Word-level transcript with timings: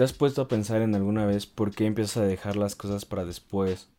¿Te 0.00 0.04
has 0.04 0.14
puesto 0.14 0.40
a 0.40 0.48
pensar 0.48 0.80
en 0.80 0.94
alguna 0.94 1.26
vez 1.26 1.44
por 1.44 1.74
qué 1.74 1.84
empiezas 1.84 2.16
a 2.16 2.24
dejar 2.24 2.56
las 2.56 2.74
cosas 2.74 3.04
para 3.04 3.26
después? 3.26 3.90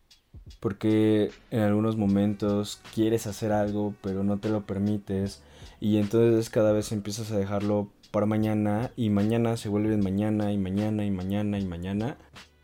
Porque 0.60 1.30
en 1.52 1.60
algunos 1.60 1.96
momentos 1.96 2.82
quieres 2.96 3.28
hacer 3.28 3.52
algo 3.52 3.94
pero 4.02 4.24
no 4.24 4.40
te 4.40 4.50
lo 4.50 4.66
permites 4.66 5.44
y 5.80 5.98
entonces 5.98 6.50
cada 6.50 6.72
vez 6.72 6.92
empiezas 6.92 7.32
a 7.32 7.38
dejarlo 7.38 7.92
para 8.10 8.26
mañana 8.26 8.90
y 8.96 9.12
mañana 9.12 9.58
se 9.58 9.70
vuelve 9.70 9.96
mañana 9.98 10.52
y 10.52 10.58
mañana 10.58 11.06
y 11.06 11.12
mañana 11.12 11.60
y 11.60 11.66
mañana. 11.68 12.18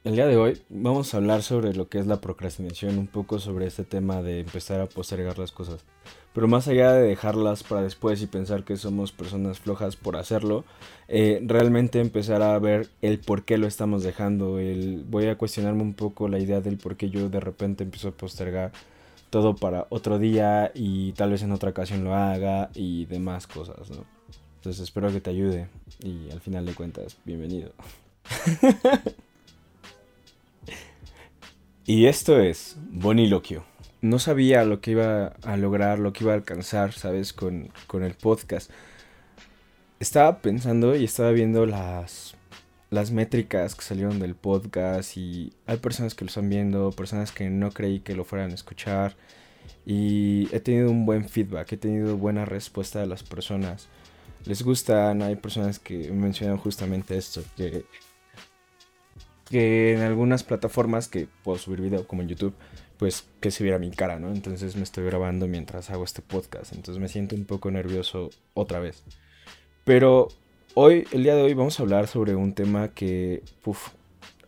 El 0.08 0.16
día 0.16 0.26
de 0.26 0.38
hoy 0.38 0.62
vamos 0.70 1.14
a 1.14 1.18
hablar 1.18 1.44
sobre 1.44 1.74
lo 1.74 1.90
que 1.90 2.00
es 2.00 2.08
la 2.08 2.22
procrastinación, 2.22 2.98
un 2.98 3.08
poco 3.08 3.40
sobre 3.40 3.68
este 3.68 3.84
tema 3.84 4.22
de 4.22 4.40
empezar 4.40 4.80
a 4.80 4.86
postergar 4.86 5.38
las 5.38 5.52
cosas. 5.52 5.84
Pero 6.34 6.48
más 6.48 6.70
allá 6.70 6.94
de 6.94 7.06
dejarlas 7.06 7.64
para 7.64 7.82
después 7.82 8.22
y 8.22 8.28
pensar 8.28 8.64
que 8.64 8.78
somos 8.78 9.12
personas 9.12 9.60
flojas 9.60 9.98
por 9.98 10.16
hacerlo, 10.16 10.64
eh, 11.10 11.42
realmente 11.46 12.00
empezar 12.00 12.42
a 12.42 12.58
ver 12.58 12.88
el 13.02 13.20
por 13.20 13.44
qué 13.44 13.58
lo 13.58 13.68
estamos 13.68 14.02
dejando. 14.02 14.60
El, 14.60 15.04
voy 15.10 15.28
a 15.28 15.38
cuestionarme 15.38 15.82
un 15.82 15.94
poco 15.94 16.30
la 16.30 16.40
idea 16.40 16.62
del 16.62 16.78
por 16.78 16.96
qué 16.96 17.10
yo 17.10 17.28
de 17.28 17.42
repente 17.42 17.84
empiezo 17.84 18.08
a 18.08 18.12
postergar 18.12 18.72
todo 19.30 19.58
para 19.58 19.88
otro 19.90 20.20
día 20.20 20.72
y 20.74 21.12
tal 21.12 21.32
vez 21.32 21.44
en 21.44 21.52
otra 21.52 21.72
ocasión 21.72 22.06
lo 22.06 22.16
haga 22.16 22.70
y 22.74 23.04
demás 23.08 23.46
cosas, 23.46 23.90
¿no? 23.90 24.06
Entonces 24.56 24.84
espero 24.84 25.12
que 25.12 25.20
te 25.20 25.32
ayude 25.32 25.68
y 26.02 26.32
al 26.32 26.40
final 26.40 26.66
de 26.66 26.76
cuentas, 26.76 27.18
bienvenido. 27.26 27.74
y 31.88 32.06
esto 32.06 32.40
es 32.40 32.78
Boniloquio 32.92 33.66
no 34.02 34.20
sabía 34.20 34.64
lo 34.66 34.82
que 34.82 34.92
iba 34.92 35.28
a 35.44 35.58
lograr, 35.58 36.00
lo 36.00 36.14
que 36.14 36.24
iba 36.24 36.34
a 36.34 36.36
alcanzar, 36.36 36.94
¿sabes? 36.94 37.34
Con, 37.34 37.72
el 37.94 38.14
podcast. 38.16 38.70
Estaba 40.00 40.42
pensando 40.42 40.96
y 40.96 41.06
estaba 41.06 41.32
viendo 41.32 41.66
las, 41.66 42.36
las 42.92 43.12
métricas 43.12 43.76
que 43.76 43.82
salieron 43.82 44.20
del 44.20 44.36
podcast 44.36 45.18
y 45.18 45.54
hay 45.66 45.78
personas 45.78 46.14
que 46.14 46.26
lo 46.26 46.30
están 46.30 46.50
viendo, 46.50 46.92
personas 46.92 47.32
que 47.32 47.50
no 47.50 47.72
creí 47.72 48.00
que 48.02 48.16
lo 48.16 48.24
fueran 48.24 48.52
a 48.52 48.56
escuchar 48.56 49.16
y 49.86 50.48
he 50.54 50.60
tenido 50.60 50.92
un 50.92 51.06
buen 51.06 51.28
feedback, 51.28 51.72
he 51.74 51.78
tenido 51.78 52.18
buena 52.18 52.46
respuesta 52.46 53.00
de 53.00 53.08
las 53.08 53.24
personas. 53.24 53.88
Les 54.46 54.62
gustan, 54.62 55.22
hay 55.24 55.36
personas 55.36 55.80
que 55.80 56.12
mencionan 56.12 56.58
justamente 56.58 57.18
esto, 57.18 57.44
que, 57.56 57.86
que 59.50 59.94
en 59.94 60.02
algunas 60.02 60.44
plataformas 60.44 61.08
que 61.08 61.28
puedo 61.44 61.58
subir 61.58 61.82
video 61.82 62.08
como 62.08 62.22
en 62.22 62.30
YouTube, 62.30 62.54
pues 62.98 63.28
que 63.40 63.52
se 63.52 63.64
viera 63.64 63.80
mi 63.80 63.92
cara, 63.92 64.20
¿no? 64.20 64.32
Entonces 64.32 64.76
me 64.76 64.84
estoy 64.84 65.06
grabando 65.06 65.48
mientras 65.48 65.90
hago 65.90 66.04
este 66.04 66.22
podcast, 66.22 66.74
entonces 66.74 67.02
me 67.02 67.08
siento 67.08 67.36
un 67.36 67.46
poco 67.46 67.72
nervioso 67.72 68.30
otra 68.54 68.80
vez. 68.80 69.04
Pero 69.84 70.28
hoy, 70.74 71.08
el 71.12 71.24
día 71.24 71.36
de 71.36 71.44
hoy, 71.44 71.54
vamos 71.54 71.80
a 71.80 71.84
hablar 71.84 72.08
sobre 72.08 72.36
un 72.36 72.54
tema 72.54 72.90
que, 72.90 73.44
uf, 73.66 73.90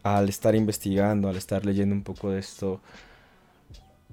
al 0.03 0.29
estar 0.29 0.55
investigando, 0.55 1.29
al 1.29 1.35
estar 1.37 1.65
leyendo 1.65 1.95
un 1.95 2.03
poco 2.03 2.31
de 2.31 2.39
esto, 2.39 2.81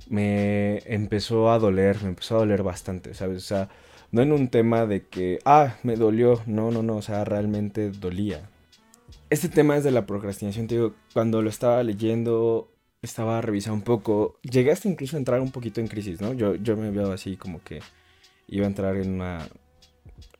me 0.09 0.79
empezó 0.87 1.51
a 1.51 1.59
doler, 1.59 2.01
me 2.03 2.11
empezó 2.11 2.37
a 2.37 2.39
doler 2.41 2.63
bastante, 2.63 3.15
¿sabes? 3.15 3.39
O 3.39 3.47
sea, 3.47 3.69
no 4.13 4.23
en 4.23 4.33
un 4.33 4.49
tema 4.49 4.87
de 4.87 5.07
que, 5.07 5.41
ah, 5.45 5.77
me 5.83 5.97
dolió, 5.97 6.43
no, 6.47 6.71
no, 6.71 6.83
no, 6.83 6.97
o 6.97 7.03
sea, 7.03 7.25
realmente 7.25 7.91
dolía. 7.91 8.49
Este 9.31 9.49
tema 9.49 9.77
es 9.77 9.85
de 9.85 9.91
la 9.91 10.07
procrastinación, 10.07 10.67
te 10.67 10.77
digo, 10.77 10.95
cuando 11.13 11.43
lo 11.43 11.51
estaba 11.51 11.83
leyendo 11.83 12.73
estaba 13.03 13.41
revisando 13.41 13.77
un 13.77 13.83
poco, 13.83 14.39
llegué 14.43 14.73
hasta 14.73 14.89
incluso 14.89 15.17
a 15.17 15.19
entrar 15.19 15.41
un 15.41 15.53
poquito 15.53 15.81
en 15.81 15.89
crisis, 15.89 16.21
¿no? 16.21 16.33
Yo, 16.33 16.55
yo 16.57 16.77
me 16.77 16.91
veo 16.91 17.13
así 17.13 17.37
como 17.37 17.63
que 17.63 17.81
iba 18.49 18.65
a 18.65 18.69
entrar 18.69 18.97
en 18.97 19.15
una, 19.15 19.49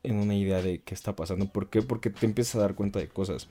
en 0.03 0.17
una 0.17 0.35
idea 0.35 0.63
de 0.63 0.81
qué 0.83 0.95
está 0.95 1.17
pasando. 1.17 1.47
¿Por 1.47 1.69
qué? 1.71 1.83
Porque 1.83 2.11
te 2.11 2.27
empiezas 2.27 2.57
a 2.57 2.61
dar 2.61 2.75
cuenta 2.75 2.99
de 2.99 3.09
cosas. 3.09 3.49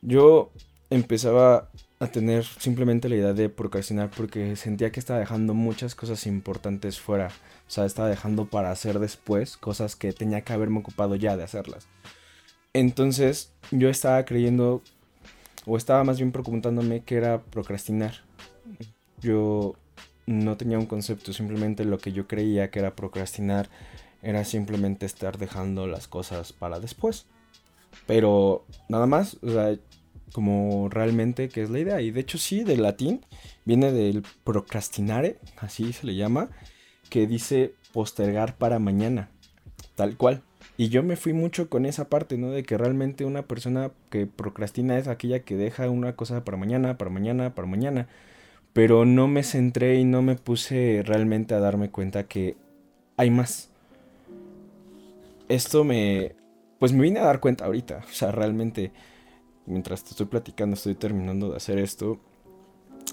Yo 0.00 0.52
empezaba 0.90 1.70
a 2.00 2.06
tener 2.06 2.44
simplemente 2.44 3.08
la 3.08 3.16
idea 3.16 3.32
de 3.32 3.48
procrastinar 3.48 4.10
porque 4.16 4.56
sentía 4.56 4.92
que 4.92 5.00
estaba 5.00 5.18
dejando 5.18 5.54
muchas 5.54 5.94
cosas 5.94 6.26
importantes 6.26 7.00
fuera. 7.00 7.28
O 7.66 7.70
sea, 7.70 7.84
estaba 7.84 8.08
dejando 8.08 8.46
para 8.46 8.70
hacer 8.70 8.98
después 8.98 9.56
cosas 9.56 9.96
que 9.96 10.12
tenía 10.12 10.42
que 10.42 10.52
haberme 10.52 10.78
ocupado 10.78 11.16
ya 11.16 11.36
de 11.36 11.42
hacerlas. 11.44 11.88
Entonces 12.72 13.52
yo 13.70 13.88
estaba 13.88 14.24
creyendo 14.24 14.82
o 15.66 15.76
estaba 15.76 16.04
más 16.04 16.18
bien 16.18 16.32
preguntándome 16.32 17.02
qué 17.02 17.16
era 17.16 17.42
procrastinar. 17.42 18.14
Yo 19.20 19.74
no 20.26 20.56
tenía 20.56 20.78
un 20.78 20.86
concepto, 20.86 21.32
simplemente 21.32 21.84
lo 21.84 21.98
que 21.98 22.12
yo 22.12 22.26
creía 22.26 22.70
que 22.70 22.78
era 22.78 22.94
procrastinar 22.94 23.68
era 24.22 24.44
simplemente 24.44 25.06
estar 25.06 25.38
dejando 25.38 25.86
las 25.86 26.08
cosas 26.08 26.52
para 26.52 26.80
después. 26.80 27.26
Pero 28.06 28.64
nada 28.88 29.06
más, 29.06 29.38
o 29.42 29.50
sea, 29.50 29.76
como 30.32 30.88
realmente 30.88 31.48
que 31.48 31.62
es 31.62 31.70
la 31.70 31.80
idea. 31.80 32.00
Y 32.00 32.10
de 32.10 32.20
hecho 32.20 32.38
sí, 32.38 32.64
del 32.64 32.82
latín, 32.82 33.24
viene 33.64 33.92
del 33.92 34.22
procrastinare, 34.44 35.38
así 35.56 35.92
se 35.92 36.06
le 36.06 36.14
llama, 36.14 36.50
que 37.10 37.26
dice 37.26 37.74
postergar 37.92 38.56
para 38.56 38.78
mañana, 38.78 39.30
tal 39.94 40.16
cual. 40.16 40.42
Y 40.76 40.90
yo 40.90 41.02
me 41.02 41.16
fui 41.16 41.32
mucho 41.32 41.68
con 41.68 41.86
esa 41.86 42.08
parte, 42.08 42.38
¿no? 42.38 42.50
De 42.50 42.62
que 42.62 42.78
realmente 42.78 43.24
una 43.24 43.42
persona 43.42 43.90
que 44.10 44.26
procrastina 44.26 44.96
es 44.96 45.08
aquella 45.08 45.40
que 45.40 45.56
deja 45.56 45.90
una 45.90 46.14
cosa 46.14 46.44
para 46.44 46.56
mañana, 46.56 46.96
para 46.96 47.10
mañana, 47.10 47.54
para 47.54 47.66
mañana. 47.66 48.08
Pero 48.72 49.04
no 49.04 49.26
me 49.26 49.42
centré 49.42 49.96
y 49.96 50.04
no 50.04 50.22
me 50.22 50.36
puse 50.36 51.02
realmente 51.04 51.54
a 51.54 51.58
darme 51.58 51.90
cuenta 51.90 52.28
que 52.28 52.56
hay 53.16 53.30
más. 53.30 53.70
Esto 55.48 55.82
me... 55.82 56.36
Pues 56.78 56.92
me 56.92 57.02
vine 57.02 57.18
a 57.18 57.24
dar 57.24 57.40
cuenta 57.40 57.64
ahorita. 57.64 58.04
O 58.08 58.12
sea, 58.12 58.30
realmente, 58.30 58.92
mientras 59.66 60.04
te 60.04 60.10
estoy 60.10 60.26
platicando, 60.26 60.74
estoy 60.74 60.94
terminando 60.94 61.50
de 61.50 61.56
hacer 61.56 61.78
esto. 61.78 62.20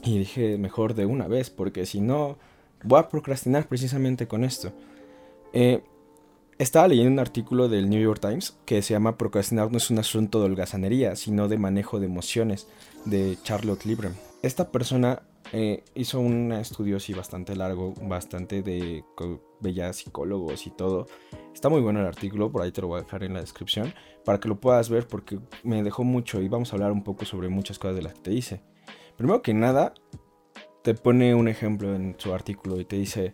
Y 0.04 0.20
dije, 0.20 0.60
mejor 0.60 0.94
de 0.94 1.08
una 1.08 1.28
vez, 1.28 1.50
porque 1.50 1.88
si 1.88 2.00
no, 2.00 2.38
voy 2.84 3.00
a 3.00 3.10
procrastinar 3.10 3.68
precisamente 3.68 4.28
con 4.28 4.44
esto. 4.44 4.72
Eh, 5.52 5.82
estaba 6.58 6.88
leyendo 6.88 7.12
un 7.12 7.20
artículo 7.20 7.68
del 7.68 7.90
New 7.90 8.02
York 8.02 8.22
Times 8.22 8.58
que 8.66 8.82
se 8.82 8.94
llama 8.94 9.18
Procrastinar 9.18 9.72
no 9.72 9.78
es 9.78 9.90
un 9.90 10.00
asunto 10.00 10.40
de 10.40 10.46
holgazanería, 10.46 11.16
sino 11.16 11.48
de 11.48 11.58
manejo 11.58 12.00
de 12.00 12.06
emociones, 12.06 12.68
de 13.04 13.38
Charlotte 13.44 13.86
Librem. 13.86 14.14
Esta 14.42 14.72
persona 14.72 15.24
eh, 15.52 15.84
hizo 15.96 16.20
un 16.20 16.54
estudio 16.54 16.98
así 16.98 17.14
bastante 17.14 17.56
largo, 17.56 17.94
bastante 18.02 18.62
de 18.62 19.04
bellas 19.60 19.98
psicólogos 19.98 20.66
y 20.66 20.70
todo. 20.70 21.08
Está 21.54 21.70
muy 21.70 21.82
bueno 21.82 22.00
el 22.00 22.08
artículo, 22.08 22.52
por 22.52 22.62
ahí 22.62 22.72
te 22.72 22.82
lo 22.82 22.88
voy 22.88 23.00
a 23.00 23.04
dejar 23.04 23.24
en 23.24 23.34
la 23.34 23.42
descripción, 23.42 23.94
para 24.24 24.40
que 24.40 24.48
lo 24.48 24.60
puedas 24.60 24.90
ver 24.90 25.08
porque 25.08 25.40
me 25.64 25.84
dejó 25.84 26.04
mucho 26.04 26.42
y 26.42 26.48
vamos 26.48 26.72
a 26.72 26.76
hablar 26.76 26.92
un 26.92 27.04
poco 27.04 27.26
sobre 27.26 27.50
muchas 27.50 27.80
cosas 27.80 27.98
de 27.98 28.02
las 28.02 28.14
que 28.14 28.22
te 28.22 28.32
dice. 28.32 28.62
Primero 29.18 29.42
que 29.42 29.54
nada, 29.54 29.94
te 30.84 30.94
pone 30.94 31.36
un 31.36 31.48
ejemplo 31.48 31.96
en 31.96 32.16
su 32.18 32.34
artículo 32.34 32.80
y 32.80 32.86
te 32.86 32.96
dice, 32.96 33.34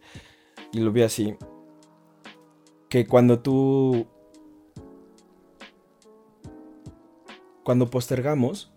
y 0.72 0.80
lo 0.80 0.92
vi 0.92 1.02
así, 1.04 1.36
que 2.92 3.08
cuando 3.08 3.40
tú... 3.40 4.06
Cuando 7.64 7.90
postergamos 7.90 8.70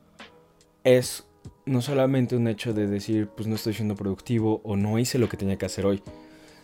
es 0.84 1.26
no 1.66 1.82
solamente 1.82 2.36
un 2.36 2.46
hecho 2.46 2.72
de 2.72 2.86
decir, 2.86 3.28
pues 3.28 3.48
no 3.48 3.56
estoy 3.56 3.74
siendo 3.74 3.96
productivo 3.96 4.60
o 4.62 4.76
no 4.76 5.00
hice 5.00 5.18
lo 5.18 5.28
que 5.28 5.36
tenía 5.36 5.58
que 5.58 5.66
hacer 5.66 5.84
hoy, 5.84 6.00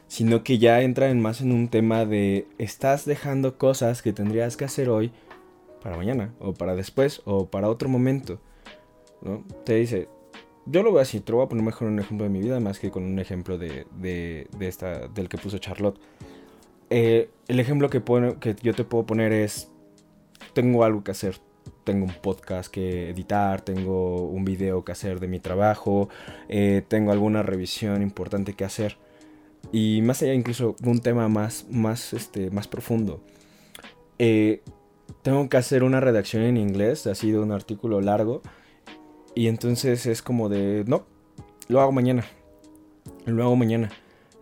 sino 0.06 0.44
que 0.44 0.59
ya 0.59 0.83
entra 0.83 1.10
en 1.10 1.21
más 1.21 1.41
en 1.41 1.50
un 1.50 1.69
tema 1.69 2.05
de 2.05 2.47
estás 2.59 3.05
dejando 3.05 3.59
cosas 3.59 4.00
que 4.00 4.12
tendrías 4.12 4.56
que 4.56 4.66
hacer 4.66 4.89
hoy 4.89 5.10
para 5.83 5.97
mañana 5.97 6.33
o 6.39 6.55
para 6.55 6.77
después 6.77 7.21
o 7.25 7.47
para 7.47 7.69
otro 7.69 7.89
momento. 7.89 8.39
¿no? 9.22 9.43
Te 9.65 9.75
dice, 9.75 10.09
yo 10.66 10.84
lo 10.84 10.93
veo 10.93 11.03
así, 11.03 11.19
te 11.19 11.33
lo 11.33 11.39
voy 11.39 11.47
a 11.47 11.49
poner 11.49 11.65
mejor 11.65 11.89
un 11.89 11.99
ejemplo 11.99 12.25
de 12.25 12.31
mi 12.31 12.43
vida 12.43 12.60
más 12.60 12.78
que 12.78 12.93
con 12.93 13.03
un 13.03 13.19
ejemplo 13.19 13.59
de, 13.59 13.87
de, 13.99 14.47
de 14.56 14.69
esta, 14.69 15.09
del 15.09 15.28
que 15.28 15.39
puso 15.39 15.59
Charlotte. 15.59 15.99
Eh, 16.91 17.31
el 17.49 17.61
ejemplo 17.61 17.89
que, 17.89 18.03
que 18.41 18.56
yo 18.62 18.75
te 18.75 18.84
puedo 18.84 19.06
poner 19.06 19.33
es, 19.33 19.71
tengo 20.53 20.84
algo 20.84 21.05
que 21.05 21.12
hacer, 21.12 21.37
tengo 21.84 22.05
un 22.05 22.12
podcast 22.12 22.71
que 22.71 23.11
editar, 23.11 23.60
tengo 23.60 24.25
un 24.27 24.45
video 24.45 24.84
que 24.84 24.92
hacer 24.92 25.21
de 25.21 25.28
mi 25.28 25.41
trabajo, 25.41 26.09
eh, 26.48 26.83
tengo 26.89 27.13
alguna 27.13 27.42
revisión 27.42 28.03
importante 28.03 28.54
que 28.54 28.65
hacer. 28.65 28.98
Y 29.72 30.01
más 30.03 30.22
allá 30.22 30.34
incluso 30.34 30.75
un 30.84 31.01
tema 31.01 31.28
más, 31.28 31.66
más, 31.71 32.13
este, 32.13 32.51
más 32.51 32.66
profundo. 32.66 33.22
Eh, 34.19 34.63
tengo 35.22 35.48
que 35.48 35.57
hacer 35.57 35.84
una 35.84 36.01
redacción 36.01 36.43
en 36.43 36.57
inglés, 36.57 37.07
ha 37.07 37.15
sido 37.15 37.43
un 37.43 37.53
artículo 37.53 38.01
largo. 38.01 38.43
Y 39.34 39.47
entonces 39.47 40.07
es 40.07 40.22
como 40.22 40.48
de, 40.48 40.84
no, 40.86 41.07
lo 41.69 41.81
hago 41.81 41.93
mañana. 41.93 42.25
Lo 43.27 43.45
hago 43.45 43.57
mañana. 43.57 43.91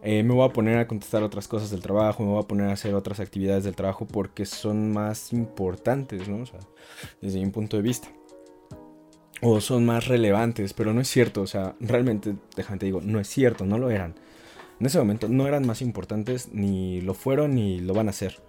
Eh, 0.02 0.22
me 0.22 0.32
voy 0.32 0.48
a 0.48 0.52
poner 0.52 0.78
a 0.78 0.86
contestar 0.86 1.22
otras 1.22 1.48
cosas 1.48 1.70
del 1.70 1.80
trabajo, 1.80 2.22
me 2.22 2.30
voy 2.30 2.42
a 2.42 2.46
poner 2.46 2.68
a 2.68 2.72
hacer 2.72 2.94
otras 2.94 3.18
actividades 3.18 3.64
del 3.64 3.74
trabajo 3.74 4.06
porque 4.06 4.46
son 4.46 4.92
más 4.92 5.32
importantes, 5.32 6.28
¿no? 6.28 6.42
O 6.42 6.46
sea, 6.46 6.60
desde 7.20 7.40
mi 7.40 7.50
punto 7.50 7.76
de 7.76 7.82
vista. 7.82 8.08
O 9.40 9.60
son 9.60 9.86
más 9.86 10.06
relevantes, 10.06 10.72
pero 10.72 10.92
no 10.92 11.00
es 11.00 11.08
cierto, 11.08 11.42
o 11.42 11.46
sea, 11.46 11.74
realmente, 11.80 12.34
déjame 12.56 12.78
te 12.78 12.86
digo, 12.86 13.00
no 13.00 13.20
es 13.20 13.28
cierto, 13.28 13.66
no 13.66 13.78
lo 13.78 13.90
eran. 13.90 14.14
En 14.80 14.86
ese 14.86 14.98
momento 14.98 15.28
no 15.28 15.46
eran 15.48 15.66
más 15.66 15.82
importantes, 15.82 16.50
ni 16.52 17.00
lo 17.00 17.14
fueron, 17.14 17.54
ni 17.54 17.80
lo 17.80 17.94
van 17.94 18.08
a 18.08 18.12
ser. 18.12 18.40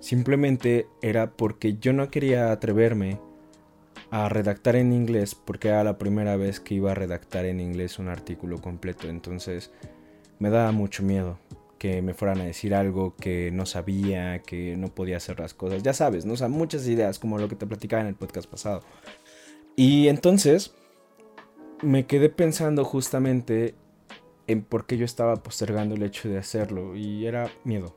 Simplemente 0.00 0.88
era 1.02 1.32
porque 1.32 1.76
yo 1.78 1.92
no 1.92 2.10
quería 2.10 2.52
atreverme 2.52 3.18
a 4.10 4.28
redactar 4.28 4.76
en 4.76 4.92
inglés 4.92 5.34
porque 5.34 5.68
era 5.68 5.84
la 5.84 5.98
primera 5.98 6.36
vez 6.36 6.60
que 6.60 6.74
iba 6.74 6.92
a 6.92 6.94
redactar 6.94 7.44
en 7.44 7.60
inglés 7.60 7.98
un 7.98 8.08
artículo 8.08 8.60
completo. 8.60 9.08
Entonces 9.08 9.72
me 10.38 10.50
daba 10.50 10.72
mucho 10.72 11.02
miedo 11.02 11.38
que 11.78 12.02
me 12.02 12.14
fueran 12.14 12.40
a 12.40 12.44
decir 12.44 12.74
algo 12.74 13.14
que 13.16 13.50
no 13.52 13.66
sabía, 13.66 14.40
que 14.40 14.76
no 14.76 14.88
podía 14.88 15.18
hacer 15.18 15.38
las 15.38 15.54
cosas. 15.54 15.82
Ya 15.82 15.92
sabes, 15.92 16.24
¿no? 16.24 16.34
O 16.34 16.48
muchas 16.48 16.86
ideas 16.88 17.18
como 17.18 17.38
lo 17.38 17.48
que 17.48 17.56
te 17.56 17.66
platicaba 17.66 18.02
en 18.02 18.08
el 18.08 18.14
podcast 18.14 18.48
pasado. 18.48 18.82
Y 19.76 20.08
entonces 20.08 20.74
me 21.82 22.06
quedé 22.06 22.30
pensando 22.30 22.84
justamente 22.84 23.74
en 24.46 24.62
por 24.62 24.86
qué 24.86 24.96
yo 24.96 25.04
estaba 25.04 25.36
postergando 25.36 25.94
el 25.94 26.02
hecho 26.02 26.28
de 26.28 26.38
hacerlo. 26.38 26.96
Y 26.96 27.26
era 27.26 27.50
miedo. 27.64 27.94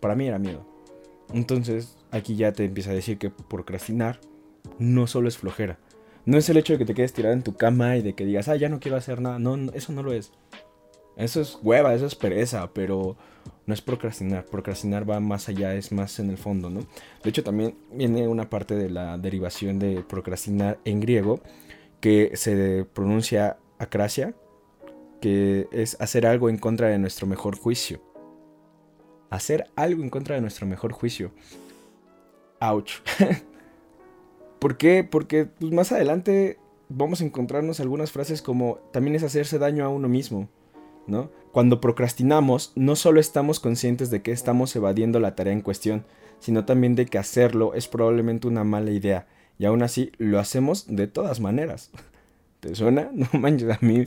Para 0.00 0.14
mí 0.14 0.26
era 0.26 0.38
miedo. 0.38 0.66
Entonces 1.32 1.96
aquí 2.10 2.36
ya 2.36 2.52
te 2.52 2.64
empieza 2.64 2.90
a 2.90 2.94
decir 2.94 3.18
que 3.18 3.30
procrastinar 3.30 4.20
no 4.78 5.06
solo 5.06 5.28
es 5.28 5.38
flojera. 5.38 5.78
No 6.26 6.36
es 6.36 6.48
el 6.50 6.58
hecho 6.58 6.74
de 6.74 6.78
que 6.78 6.84
te 6.84 6.94
quedes 6.94 7.14
tirado 7.14 7.32
en 7.32 7.42
tu 7.42 7.54
cama 7.54 7.96
y 7.96 8.02
de 8.02 8.14
que 8.14 8.26
digas, 8.26 8.48
ah, 8.48 8.56
ya 8.56 8.68
no 8.68 8.80
quiero 8.80 8.98
hacer 8.98 9.22
nada. 9.22 9.38
No, 9.38 9.56
eso 9.72 9.92
no 9.92 10.02
lo 10.02 10.12
es. 10.12 10.32
Eso 11.18 11.40
es 11.40 11.58
hueva, 11.62 11.94
eso 11.94 12.06
es 12.06 12.14
pereza, 12.14 12.70
pero 12.72 13.16
no 13.66 13.74
es 13.74 13.82
procrastinar. 13.82 14.44
Procrastinar 14.46 15.08
va 15.08 15.18
más 15.18 15.48
allá, 15.48 15.74
es 15.74 15.90
más 15.90 16.20
en 16.20 16.30
el 16.30 16.38
fondo, 16.38 16.70
¿no? 16.70 16.86
De 17.24 17.30
hecho, 17.30 17.42
también 17.42 17.76
viene 17.92 18.28
una 18.28 18.48
parte 18.48 18.76
de 18.76 18.88
la 18.88 19.18
derivación 19.18 19.80
de 19.80 20.04
procrastinar 20.08 20.78
en 20.84 21.00
griego 21.00 21.40
que 22.00 22.30
se 22.36 22.86
pronuncia 22.94 23.58
acracia, 23.80 24.34
que 25.20 25.66
es 25.72 26.00
hacer 26.00 26.24
algo 26.24 26.48
en 26.48 26.56
contra 26.56 26.86
de 26.86 26.98
nuestro 26.98 27.26
mejor 27.26 27.58
juicio. 27.58 28.00
Hacer 29.28 29.66
algo 29.74 30.04
en 30.04 30.10
contra 30.10 30.36
de 30.36 30.40
nuestro 30.40 30.68
mejor 30.68 30.92
juicio. 30.92 31.32
Ouch. 32.60 33.00
¿Por 34.60 34.76
qué? 34.76 35.02
Porque 35.02 35.46
pues, 35.46 35.72
más 35.72 35.90
adelante 35.90 36.58
vamos 36.88 37.20
a 37.20 37.24
encontrarnos 37.24 37.80
algunas 37.80 38.12
frases 38.12 38.40
como 38.40 38.78
también 38.92 39.16
es 39.16 39.24
hacerse 39.24 39.58
daño 39.58 39.84
a 39.84 39.88
uno 39.88 40.08
mismo, 40.08 40.48
Cuando 41.52 41.80
procrastinamos, 41.80 42.72
no 42.76 42.96
solo 42.96 43.20
estamos 43.20 43.60
conscientes 43.60 44.10
de 44.10 44.22
que 44.22 44.32
estamos 44.32 44.74
evadiendo 44.76 45.20
la 45.20 45.34
tarea 45.34 45.52
en 45.52 45.62
cuestión, 45.62 46.04
sino 46.40 46.64
también 46.64 46.94
de 46.94 47.06
que 47.06 47.18
hacerlo 47.18 47.74
es 47.74 47.88
probablemente 47.88 48.46
una 48.46 48.64
mala 48.64 48.90
idea, 48.90 49.26
y 49.58 49.64
aún 49.64 49.82
así 49.82 50.12
lo 50.18 50.38
hacemos 50.38 50.86
de 50.86 51.06
todas 51.06 51.40
maneras. 51.40 51.90
¿Te 52.60 52.74
suena? 52.74 53.10
No 53.14 53.28
manches, 53.38 53.70
a 53.70 53.78
mí 53.80 54.06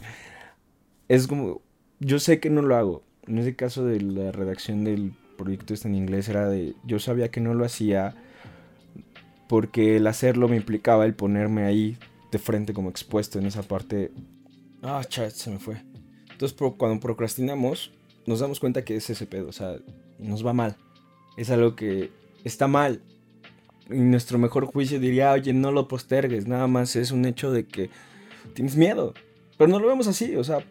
es 1.07 1.27
como, 1.27 1.61
yo 1.99 2.19
sé 2.19 2.39
que 2.39 2.49
no 2.49 2.61
lo 2.61 2.75
hago. 2.75 3.03
En 3.27 3.37
ese 3.37 3.55
caso 3.55 3.85
de 3.85 4.01
la 4.01 4.31
redacción 4.31 4.83
del 4.83 5.13
proyecto 5.37 5.73
este 5.73 5.87
en 5.87 5.95
inglés 5.95 6.29
era 6.29 6.47
de, 6.47 6.75
yo 6.85 6.99
sabía 6.99 7.31
que 7.31 7.41
no 7.41 7.53
lo 7.53 7.65
hacía 7.65 8.15
porque 9.47 9.97
el 9.97 10.07
hacerlo 10.07 10.47
me 10.47 10.55
implicaba 10.55 11.05
el 11.05 11.13
ponerme 11.13 11.65
ahí 11.65 11.97
de 12.31 12.39
frente 12.39 12.73
como 12.73 12.89
expuesto 12.89 13.39
en 13.39 13.45
esa 13.45 13.63
parte. 13.63 14.11
Ah, 14.81 15.03
chat, 15.07 15.31
se 15.31 15.51
me 15.51 15.59
fue. 15.59 15.81
Entonces 16.41 16.73
cuando 16.75 16.99
procrastinamos 16.99 17.91
nos 18.25 18.39
damos 18.39 18.59
cuenta 18.59 18.83
que 18.83 18.95
es 18.95 19.07
ese 19.11 19.27
pedo, 19.27 19.49
o 19.49 19.51
sea, 19.51 19.77
nos 20.17 20.43
va 20.43 20.53
mal. 20.53 20.75
Es 21.37 21.51
algo 21.51 21.75
que 21.75 22.09
está 22.43 22.67
mal. 22.67 22.99
Y 23.91 23.99
nuestro 23.99 24.39
mejor 24.39 24.65
juicio 24.65 24.99
diría, 24.99 25.33
oye, 25.33 25.53
no 25.53 25.71
lo 25.71 25.87
postergues, 25.87 26.47
nada 26.47 26.65
más 26.65 26.95
es 26.95 27.11
un 27.11 27.25
hecho 27.25 27.51
de 27.51 27.67
que 27.67 27.91
tienes 28.55 28.75
miedo. 28.75 29.13
Pero 29.55 29.69
no 29.69 29.79
lo 29.79 29.87
vemos 29.87 30.07
así, 30.07 30.35
o 30.35 30.43
sea, 30.43 30.65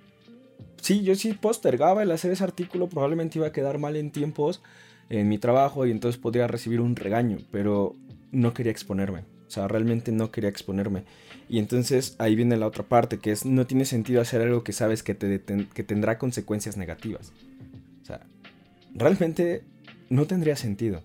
sí, 0.81 1.03
yo 1.05 1.15
sí 1.15 1.35
postergaba 1.35 2.03
el 2.03 2.11
hacer 2.11 2.33
ese 2.33 2.43
artículo, 2.43 2.89
probablemente 2.89 3.39
iba 3.39 3.47
a 3.47 3.53
quedar 3.53 3.79
mal 3.79 3.95
en 3.95 4.11
tiempos 4.11 4.63
en 5.09 5.29
mi 5.29 5.39
trabajo 5.39 5.87
y 5.87 5.93
entonces 5.93 6.21
podría 6.21 6.49
recibir 6.49 6.81
un 6.81 6.97
regaño, 6.97 7.39
pero 7.53 7.95
no 8.33 8.55
quería 8.55 8.73
exponerme. 8.73 9.23
O 9.51 9.53
sea, 9.53 9.67
realmente 9.67 10.13
no 10.13 10.31
quería 10.31 10.49
exponerme. 10.49 11.03
Y 11.49 11.59
entonces 11.59 12.15
ahí 12.19 12.37
viene 12.37 12.57
la 12.57 12.69
otra 12.69 12.85
parte, 12.85 13.19
que 13.19 13.33
es 13.33 13.45
no 13.45 13.67
tiene 13.67 13.85
sentido 13.85 14.21
hacer 14.21 14.43
algo 14.43 14.63
que 14.63 14.73
sabes 14.73 15.03
que, 15.03 15.17
te 15.17 15.43
que 15.75 15.83
tendrá 15.83 16.19
consecuencias 16.19 16.77
negativas. 16.77 17.33
O 18.01 18.05
sea, 18.05 18.21
realmente 18.95 19.65
no 20.09 20.29
tendría 20.29 20.55
sentido. 20.55 21.03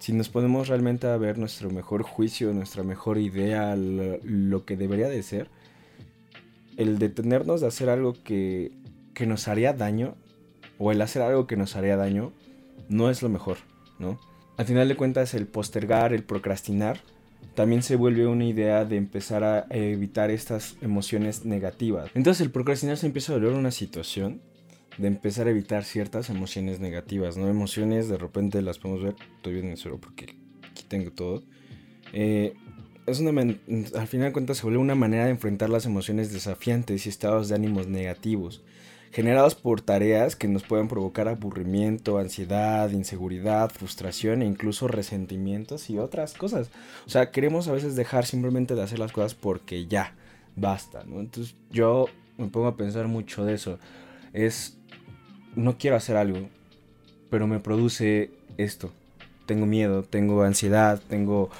Si 0.00 0.12
nos 0.12 0.28
ponemos 0.28 0.68
realmente 0.68 1.06
a 1.06 1.16
ver 1.16 1.38
nuestro 1.38 1.70
mejor 1.70 2.02
juicio, 2.02 2.52
nuestra 2.52 2.82
mejor 2.82 3.16
idea, 3.16 3.74
lo, 3.74 4.66
que 4.66 4.76
debería 4.76 5.08
de 5.08 5.22
ser, 5.22 5.48
el 6.76 6.98
detenernos 6.98 7.62
de 7.62 7.68
hacer 7.68 7.88
algo 7.88 8.12
que, 8.22 8.70
que 9.14 9.26
nos 9.26 9.48
haría 9.48 9.72
daño, 9.72 10.14
o 10.78 10.92
el 10.92 11.00
hacer 11.00 11.22
algo 11.22 11.46
que 11.46 11.56
nos 11.56 11.74
haría 11.74 11.96
daño, 11.96 12.34
no 12.90 13.08
es 13.08 13.22
lo 13.22 13.30
mejor, 13.30 13.56
¿no? 13.98 14.20
Al 14.58 14.66
final 14.66 14.88
de 14.88 14.96
cuentas, 14.96 15.32
el 15.32 15.46
postergar, 15.46 16.12
el 16.12 16.22
procrastinar, 16.22 17.00
también 17.60 17.82
se 17.82 17.96
vuelve 17.96 18.26
una 18.26 18.46
idea 18.46 18.86
de 18.86 18.96
empezar 18.96 19.44
a 19.44 19.66
evitar 19.68 20.30
estas 20.30 20.78
emociones 20.80 21.44
negativas. 21.44 22.10
Entonces 22.14 22.40
el 22.40 22.50
procrastinar 22.50 22.96
se 22.96 23.04
empieza 23.04 23.32
a 23.32 23.36
volver 23.36 23.52
una 23.52 23.70
situación 23.70 24.40
de 24.96 25.08
empezar 25.08 25.46
a 25.46 25.50
evitar 25.50 25.84
ciertas 25.84 26.30
emociones 26.30 26.80
negativas, 26.80 27.36
¿no? 27.36 27.50
Emociones 27.50 28.08
de 28.08 28.16
repente 28.16 28.62
las 28.62 28.78
podemos 28.78 29.02
ver, 29.02 29.14
estoy 29.36 29.52
bien 29.52 29.66
en 29.66 29.76
cero 29.76 29.98
porque 30.00 30.38
aquí 30.70 30.84
tengo 30.88 31.10
todo. 31.10 31.42
Eh, 32.14 32.54
es 33.04 33.20
una 33.20 33.38
al 33.42 34.06
final 34.06 34.28
de 34.28 34.32
cuentas 34.32 34.56
se 34.56 34.62
vuelve 34.62 34.78
una 34.78 34.94
manera 34.94 35.26
de 35.26 35.30
enfrentar 35.32 35.68
las 35.68 35.84
emociones 35.84 36.32
desafiantes 36.32 37.04
y 37.04 37.10
estados 37.10 37.50
de 37.50 37.56
ánimos 37.56 37.88
negativos 37.88 38.62
generados 39.12 39.56
por 39.56 39.80
tareas 39.80 40.36
que 40.36 40.46
nos 40.46 40.62
pueden 40.62 40.88
provocar 40.88 41.28
aburrimiento, 41.28 42.18
ansiedad, 42.18 42.90
inseguridad, 42.90 43.70
frustración 43.70 44.42
e 44.42 44.46
incluso 44.46 44.86
resentimientos 44.86 45.90
y 45.90 45.98
otras 45.98 46.34
cosas. 46.34 46.70
O 47.06 47.10
sea, 47.10 47.30
queremos 47.30 47.66
a 47.66 47.72
veces 47.72 47.96
dejar 47.96 48.24
simplemente 48.24 48.74
de 48.74 48.82
hacer 48.82 48.98
las 48.98 49.12
cosas 49.12 49.34
porque 49.34 49.86
ya, 49.86 50.14
basta. 50.54 51.02
Entonces 51.02 51.56
yo 51.70 52.06
me 52.38 52.46
pongo 52.48 52.68
a 52.68 52.76
pensar 52.76 53.08
mucho 53.08 53.44
de 53.44 53.54
eso. 53.54 53.78
Es, 54.32 54.78
no 55.56 55.76
quiero 55.76 55.96
hacer 55.96 56.16
algo, 56.16 56.48
pero 57.30 57.48
me 57.48 57.58
produce 57.58 58.30
esto. 58.58 58.92
Tengo 59.46 59.66
miedo, 59.66 60.04
tengo 60.04 60.42
ansiedad, 60.42 61.02
tengo... 61.08 61.50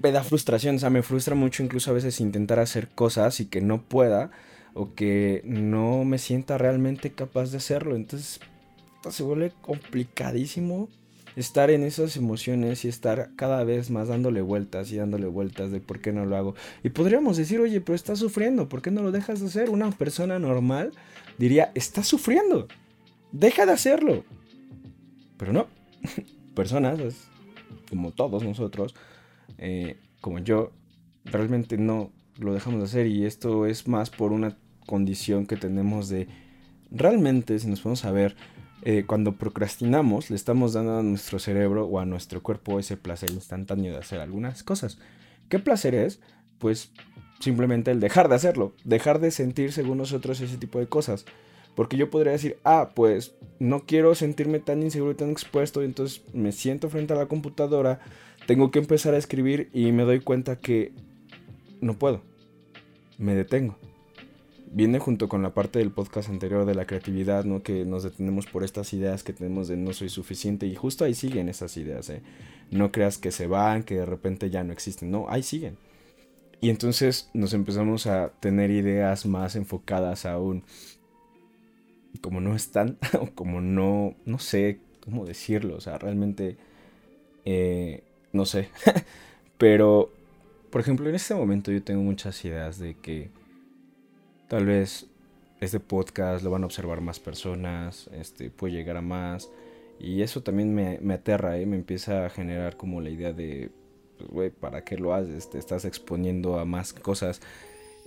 Me 0.00 0.12
da 0.12 0.22
frustración, 0.22 0.76
o 0.76 0.78
sea, 0.78 0.90
me 0.90 1.02
frustra 1.02 1.34
mucho 1.34 1.62
incluso 1.62 1.90
a 1.90 1.94
veces 1.94 2.20
intentar 2.20 2.60
hacer 2.60 2.88
cosas 2.88 3.40
y 3.40 3.46
que 3.46 3.60
no 3.60 3.82
pueda 3.82 4.30
o 4.74 4.94
que 4.94 5.42
no 5.44 6.04
me 6.04 6.18
sienta 6.18 6.58
realmente 6.58 7.12
capaz 7.12 7.50
de 7.50 7.58
hacerlo. 7.58 7.96
Entonces 7.96 8.40
pues, 9.02 9.14
se 9.14 9.22
vuelve 9.22 9.52
complicadísimo 9.60 10.88
estar 11.36 11.70
en 11.70 11.84
esas 11.84 12.16
emociones 12.16 12.84
y 12.84 12.88
estar 12.88 13.30
cada 13.36 13.62
vez 13.62 13.90
más 13.90 14.08
dándole 14.08 14.40
vueltas 14.40 14.90
y 14.90 14.96
dándole 14.96 15.26
vueltas 15.26 15.70
de 15.70 15.80
por 15.80 16.00
qué 16.00 16.12
no 16.12 16.26
lo 16.26 16.36
hago. 16.36 16.54
Y 16.82 16.90
podríamos 16.90 17.36
decir, 17.36 17.60
oye, 17.60 17.80
pero 17.80 17.94
estás 17.94 18.18
sufriendo, 18.18 18.68
¿por 18.68 18.82
qué 18.82 18.90
no 18.90 19.02
lo 19.02 19.12
dejas 19.12 19.40
de 19.40 19.46
hacer? 19.46 19.70
Una 19.70 19.90
persona 19.92 20.38
normal 20.38 20.92
diría, 21.38 21.70
estás 21.74 22.08
sufriendo, 22.08 22.66
deja 23.30 23.66
de 23.66 23.72
hacerlo. 23.72 24.24
Pero 25.36 25.52
no, 25.52 25.68
personas, 26.54 26.98
como 27.88 28.10
todos 28.10 28.42
nosotros, 28.42 28.96
eh, 29.58 29.96
como 30.20 30.40
yo, 30.40 30.72
realmente 31.24 31.78
no 31.78 32.10
lo 32.38 32.52
dejamos 32.52 32.80
de 32.80 32.86
hacer 32.86 33.06
y 33.06 33.26
esto 33.26 33.66
es 33.66 33.86
más 33.86 34.10
por 34.10 34.32
una 34.32 34.56
condición 34.88 35.46
que 35.46 35.56
tenemos 35.56 36.08
de 36.08 36.26
realmente, 36.90 37.58
si 37.58 37.68
nos 37.68 37.80
podemos 37.80 38.04
a 38.06 38.10
ver, 38.10 38.34
eh, 38.82 39.04
cuando 39.06 39.32
procrastinamos, 39.32 40.30
le 40.30 40.36
estamos 40.36 40.72
dando 40.72 40.98
a 40.98 41.02
nuestro 41.02 41.38
cerebro 41.38 41.86
o 41.86 42.00
a 42.00 42.06
nuestro 42.06 42.42
cuerpo 42.42 42.80
ese 42.80 42.96
placer 42.96 43.30
instantáneo 43.30 43.92
de 43.92 43.98
hacer 43.98 44.20
algunas 44.20 44.62
cosas. 44.62 44.98
¿Qué 45.48 45.58
placer 45.58 45.94
es? 45.94 46.20
Pues 46.58 46.90
simplemente 47.38 47.90
el 47.90 48.00
dejar 48.00 48.28
de 48.28 48.36
hacerlo, 48.36 48.72
dejar 48.84 49.20
de 49.20 49.30
sentir 49.30 49.72
según 49.72 49.98
nosotros 49.98 50.40
ese 50.40 50.56
tipo 50.56 50.78
de 50.78 50.86
cosas. 50.86 51.26
Porque 51.74 51.96
yo 51.96 52.10
podría 52.10 52.32
decir, 52.32 52.56
ah, 52.64 52.90
pues 52.94 53.34
no 53.60 53.84
quiero 53.84 54.14
sentirme 54.14 54.58
tan 54.58 54.82
inseguro 54.82 55.12
y 55.12 55.16
tan 55.16 55.30
expuesto, 55.30 55.82
entonces 55.82 56.22
me 56.32 56.52
siento 56.52 56.88
frente 56.88 57.12
a 57.12 57.16
la 57.16 57.26
computadora, 57.26 58.00
tengo 58.46 58.70
que 58.70 58.78
empezar 58.78 59.14
a 59.14 59.18
escribir 59.18 59.68
y 59.72 59.92
me 59.92 60.04
doy 60.04 60.20
cuenta 60.20 60.56
que 60.56 60.92
no 61.80 61.98
puedo. 61.98 62.22
Me 63.18 63.34
detengo 63.34 63.76
viene 64.72 64.98
junto 64.98 65.28
con 65.28 65.42
la 65.42 65.54
parte 65.54 65.78
del 65.78 65.90
podcast 65.90 66.28
anterior 66.28 66.64
de 66.64 66.74
la 66.74 66.86
creatividad, 66.86 67.44
¿no? 67.44 67.62
Que 67.62 67.84
nos 67.84 68.02
detenemos 68.02 68.46
por 68.46 68.64
estas 68.64 68.92
ideas 68.92 69.22
que 69.22 69.32
tenemos 69.32 69.68
de 69.68 69.76
no 69.76 69.92
soy 69.92 70.08
suficiente 70.08 70.66
y 70.66 70.74
justo 70.74 71.04
ahí 71.04 71.14
siguen 71.14 71.48
esas 71.48 71.76
ideas, 71.76 72.08
¿eh? 72.10 72.22
No 72.70 72.92
creas 72.92 73.18
que 73.18 73.30
se 73.30 73.46
van, 73.46 73.82
que 73.82 73.96
de 73.96 74.06
repente 74.06 74.50
ya 74.50 74.64
no 74.64 74.72
existen, 74.72 75.10
no, 75.10 75.26
ahí 75.28 75.42
siguen. 75.42 75.76
Y 76.60 76.70
entonces 76.70 77.30
nos 77.34 77.52
empezamos 77.54 78.06
a 78.06 78.30
tener 78.40 78.70
ideas 78.70 79.26
más 79.26 79.54
enfocadas 79.56 80.26
aún. 80.26 80.64
Como 82.20 82.40
no 82.40 82.56
están, 82.56 82.98
o 83.20 83.30
como 83.34 83.60
no, 83.60 84.14
no 84.24 84.38
sé 84.38 84.80
cómo 85.04 85.24
decirlo, 85.24 85.76
o 85.76 85.80
sea, 85.80 85.98
realmente, 85.98 86.56
eh, 87.44 88.02
no 88.32 88.44
sé. 88.44 88.68
Pero, 89.58 90.12
por 90.70 90.80
ejemplo, 90.80 91.08
en 91.08 91.14
este 91.14 91.34
momento 91.34 91.70
yo 91.72 91.82
tengo 91.82 92.02
muchas 92.02 92.44
ideas 92.44 92.78
de 92.78 92.94
que 92.94 93.30
Tal 94.48 94.64
vez 94.64 95.06
este 95.60 95.78
podcast 95.78 96.42
lo 96.42 96.50
van 96.50 96.62
a 96.62 96.66
observar 96.66 97.00
más 97.00 97.20
personas, 97.20 98.08
este, 98.12 98.50
puede 98.50 98.74
llegar 98.74 98.96
a 98.96 99.02
más. 99.02 99.50
Y 100.00 100.22
eso 100.22 100.42
también 100.42 100.74
me, 100.74 100.98
me 101.00 101.14
aterra, 101.14 101.58
¿eh? 101.58 101.66
me 101.66 101.76
empieza 101.76 102.24
a 102.24 102.30
generar 102.30 102.76
como 102.76 103.00
la 103.00 103.10
idea 103.10 103.32
de, 103.32 103.70
pues, 104.16 104.30
güey, 104.30 104.50
¿para 104.50 104.84
qué 104.84 104.96
lo 104.96 105.12
haces? 105.12 105.50
Te 105.50 105.58
estás 105.58 105.84
exponiendo 105.84 106.58
a 106.58 106.64
más 106.64 106.92
cosas. 106.92 107.40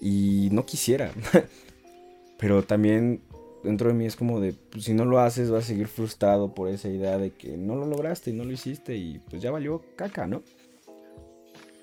Y 0.01 0.49
no 0.51 0.65
quisiera. 0.65 1.11
Pero 2.39 2.63
también 2.63 3.21
dentro 3.63 3.89
de 3.89 3.93
mí 3.93 4.05
es 4.05 4.15
como 4.15 4.39
de, 4.39 4.53
pues, 4.53 4.85
si 4.85 4.93
no 4.93 5.05
lo 5.05 5.19
haces 5.19 5.51
vas 5.51 5.65
a 5.65 5.67
seguir 5.67 5.87
frustrado 5.87 6.55
por 6.55 6.69
esa 6.69 6.89
idea 6.89 7.17
de 7.17 7.31
que 7.31 7.57
no 7.57 7.75
lo 7.75 7.85
lograste 7.85 8.31
y 8.31 8.33
no 8.33 8.43
lo 8.43 8.51
hiciste 8.51 8.95
y 8.95 9.19
pues 9.29 9.41
ya 9.41 9.51
valió 9.51 9.83
caca, 9.95 10.25
¿no? 10.25 10.41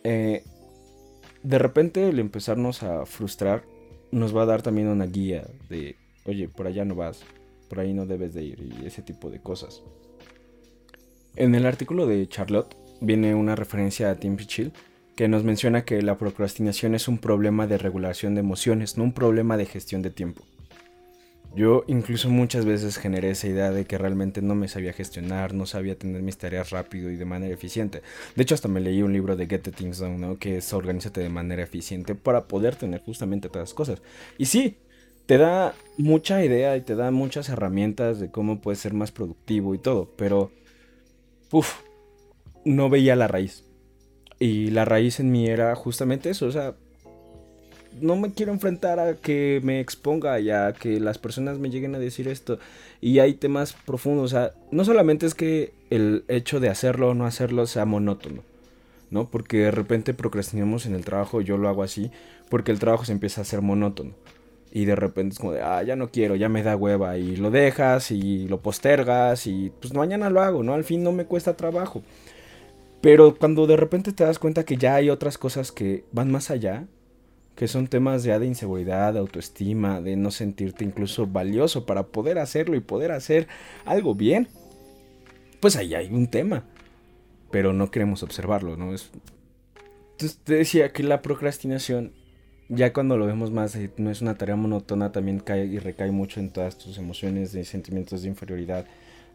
Eh, 0.02 0.42
de 1.42 1.58
repente 1.58 2.08
el 2.08 2.18
empezarnos 2.18 2.82
a 2.82 3.06
frustrar 3.06 3.62
nos 4.10 4.36
va 4.36 4.42
a 4.42 4.46
dar 4.46 4.62
también 4.62 4.88
una 4.88 5.06
guía 5.06 5.46
de, 5.68 5.96
oye, 6.24 6.48
por 6.48 6.66
allá 6.66 6.84
no 6.84 6.94
vas, 6.94 7.24
por 7.68 7.80
ahí 7.80 7.92
no 7.92 8.06
debes 8.06 8.34
de 8.34 8.44
ir 8.44 8.60
y 8.60 8.86
ese 8.86 9.02
tipo 9.02 9.30
de 9.30 9.40
cosas. 9.40 9.82
En 11.36 11.54
el 11.54 11.66
artículo 11.66 12.06
de 12.06 12.26
Charlotte 12.28 12.76
viene 13.00 13.34
una 13.34 13.54
referencia 13.54 14.10
a 14.10 14.16
Tim 14.16 14.36
Pichil 14.36 14.72
que 15.14 15.28
nos 15.28 15.44
menciona 15.44 15.84
que 15.84 16.00
la 16.02 16.16
procrastinación 16.16 16.94
es 16.94 17.08
un 17.08 17.18
problema 17.18 17.66
de 17.66 17.78
regulación 17.78 18.34
de 18.34 18.40
emociones, 18.40 18.96
no 18.96 19.04
un 19.04 19.12
problema 19.12 19.56
de 19.56 19.66
gestión 19.66 20.02
de 20.02 20.10
tiempo. 20.10 20.44
Yo 21.54 21.84
incluso 21.88 22.28
muchas 22.28 22.64
veces 22.64 22.98
generé 22.98 23.30
esa 23.30 23.48
idea 23.48 23.70
de 23.70 23.84
que 23.84 23.98
realmente 23.98 24.42
no 24.42 24.54
me 24.54 24.68
sabía 24.68 24.92
gestionar, 24.92 25.54
no 25.54 25.66
sabía 25.66 25.98
tener 25.98 26.22
mis 26.22 26.38
tareas 26.38 26.70
rápido 26.70 27.10
y 27.10 27.16
de 27.16 27.24
manera 27.24 27.52
eficiente. 27.52 28.02
De 28.36 28.42
hecho, 28.42 28.54
hasta 28.54 28.68
me 28.68 28.80
leí 28.80 29.02
un 29.02 29.12
libro 29.12 29.34
de 29.34 29.46
Get 29.46 29.62
the 29.62 29.72
Things 29.72 29.98
Done, 29.98 30.18
¿no? 30.18 30.38
Que 30.38 30.58
es 30.58 30.72
Organízate 30.72 31.20
de 31.20 31.28
manera 31.30 31.62
eficiente 31.62 32.14
para 32.14 32.46
poder 32.46 32.76
tener 32.76 33.00
justamente 33.00 33.48
todas 33.48 33.70
las 33.70 33.74
cosas. 33.74 34.02
Y 34.36 34.46
sí, 34.46 34.76
te 35.26 35.36
da 35.36 35.74
mucha 35.96 36.44
idea 36.44 36.76
y 36.76 36.82
te 36.82 36.94
da 36.94 37.10
muchas 37.10 37.48
herramientas 37.48 38.20
de 38.20 38.30
cómo 38.30 38.60
puedes 38.60 38.78
ser 38.78 38.94
más 38.94 39.10
productivo 39.12 39.74
y 39.74 39.78
todo, 39.78 40.14
pero... 40.16 40.52
Uf, 41.50 41.80
no 42.64 42.90
veía 42.90 43.16
la 43.16 43.26
raíz. 43.26 43.64
Y 44.38 44.70
la 44.70 44.84
raíz 44.84 45.18
en 45.18 45.32
mí 45.32 45.46
era 45.46 45.74
justamente 45.74 46.30
eso, 46.30 46.46
o 46.46 46.52
sea, 46.52 46.76
no 48.00 48.16
me 48.16 48.32
quiero 48.32 48.52
enfrentar 48.52 48.98
a 48.98 49.14
que 49.14 49.60
me 49.62 49.80
exponga 49.80 50.38
y 50.40 50.50
a 50.50 50.72
que 50.72 51.00
las 51.00 51.18
personas 51.18 51.58
me 51.58 51.70
lleguen 51.70 51.94
a 51.94 51.98
decir 51.98 52.28
esto. 52.28 52.58
Y 53.00 53.18
hay 53.18 53.34
temas 53.34 53.72
profundos, 53.72 54.24
o 54.24 54.28
sea, 54.28 54.52
no 54.70 54.84
solamente 54.84 55.26
es 55.26 55.34
que 55.34 55.72
el 55.90 56.24
hecho 56.28 56.60
de 56.60 56.68
hacerlo 56.68 57.10
o 57.10 57.14
no 57.14 57.26
hacerlo 57.26 57.66
sea 57.66 57.84
monótono, 57.84 58.42
¿no? 59.10 59.30
Porque 59.30 59.58
de 59.58 59.70
repente 59.70 60.14
procrastinamos 60.14 60.86
en 60.86 60.94
el 60.94 61.04
trabajo, 61.04 61.40
yo 61.40 61.56
lo 61.56 61.68
hago 61.68 61.82
así, 61.82 62.10
porque 62.48 62.72
el 62.72 62.78
trabajo 62.78 63.04
se 63.04 63.12
empieza 63.12 63.40
a 63.40 63.42
hacer 63.42 63.62
monótono. 63.62 64.12
Y 64.70 64.84
de 64.84 64.96
repente 64.96 65.34
es 65.34 65.38
como 65.38 65.52
de, 65.52 65.62
ah, 65.62 65.82
ya 65.82 65.96
no 65.96 66.10
quiero, 66.10 66.36
ya 66.36 66.48
me 66.48 66.62
da 66.62 66.76
hueva. 66.76 67.16
Y 67.16 67.36
lo 67.36 67.50
dejas 67.50 68.10
y 68.10 68.46
lo 68.48 68.60
postergas 68.60 69.46
y 69.46 69.72
pues 69.80 69.94
mañana 69.94 70.28
lo 70.30 70.42
hago, 70.42 70.62
¿no? 70.62 70.74
Al 70.74 70.84
fin 70.84 71.02
no 71.02 71.12
me 71.12 71.24
cuesta 71.24 71.56
trabajo. 71.56 72.02
Pero 73.00 73.36
cuando 73.36 73.66
de 73.66 73.76
repente 73.76 74.12
te 74.12 74.24
das 74.24 74.38
cuenta 74.38 74.64
que 74.64 74.76
ya 74.76 74.96
hay 74.96 75.08
otras 75.08 75.38
cosas 75.38 75.72
que 75.72 76.04
van 76.12 76.30
más 76.30 76.50
allá, 76.50 76.86
que 77.58 77.66
son 77.66 77.88
temas 77.88 78.22
ya 78.22 78.38
de 78.38 78.46
inseguridad, 78.46 79.14
de 79.14 79.18
autoestima, 79.18 80.00
de 80.00 80.14
no 80.14 80.30
sentirte 80.30 80.84
incluso 80.84 81.26
valioso 81.26 81.86
para 81.86 82.06
poder 82.06 82.38
hacerlo 82.38 82.76
y 82.76 82.80
poder 82.80 83.10
hacer 83.10 83.48
algo 83.84 84.14
bien, 84.14 84.46
pues 85.58 85.74
ahí 85.74 85.92
hay 85.96 86.06
un 86.06 86.28
tema. 86.28 86.62
Pero 87.50 87.72
no 87.72 87.90
queremos 87.90 88.22
observarlo, 88.22 88.76
¿no? 88.76 88.94
Es... 88.94 89.10
Entonces 90.12 90.38
te 90.44 90.54
decía 90.54 90.92
que 90.92 91.02
la 91.02 91.20
procrastinación, 91.20 92.12
ya 92.68 92.92
cuando 92.92 93.18
lo 93.18 93.26
vemos 93.26 93.50
más, 93.50 93.74
eh, 93.74 93.90
no 93.96 94.12
es 94.12 94.22
una 94.22 94.38
tarea 94.38 94.54
monótona, 94.54 95.10
también 95.10 95.40
cae 95.40 95.66
y 95.66 95.80
recae 95.80 96.12
mucho 96.12 96.38
en 96.38 96.50
todas 96.50 96.78
tus 96.78 96.96
emociones 96.96 97.50
de 97.50 97.64
sentimientos 97.64 98.22
de 98.22 98.28
inferioridad, 98.28 98.86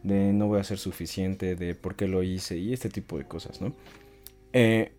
de 0.01 0.31
no 0.31 0.47
voy 0.47 0.61
a 0.61 0.63
ser 0.63 0.77
suficiente, 0.77 1.57
de 1.57 1.75
por 1.75 1.97
qué 1.97 2.07
lo 2.07 2.23
hice 2.23 2.57
y 2.57 2.71
este 2.71 2.87
tipo 2.87 3.17
de 3.17 3.25
cosas, 3.25 3.59
¿no? 3.59 3.75
Eh, 4.53 4.93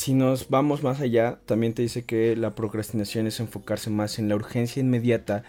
si 0.00 0.14
nos 0.14 0.48
vamos 0.48 0.82
más 0.82 1.02
allá, 1.02 1.40
también 1.44 1.74
te 1.74 1.82
dice 1.82 2.06
que 2.06 2.34
la 2.34 2.54
procrastinación 2.54 3.26
es 3.26 3.38
enfocarse 3.38 3.90
más 3.90 4.18
en 4.18 4.30
la 4.30 4.34
urgencia 4.34 4.80
inmediata 4.80 5.42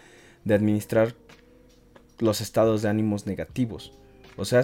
de 0.43 0.53
administrar 0.53 1.15
los 2.19 2.41
estados 2.41 2.81
de 2.81 2.89
ánimos 2.89 3.25
negativos. 3.25 3.93
O 4.35 4.43
sea, 4.43 4.61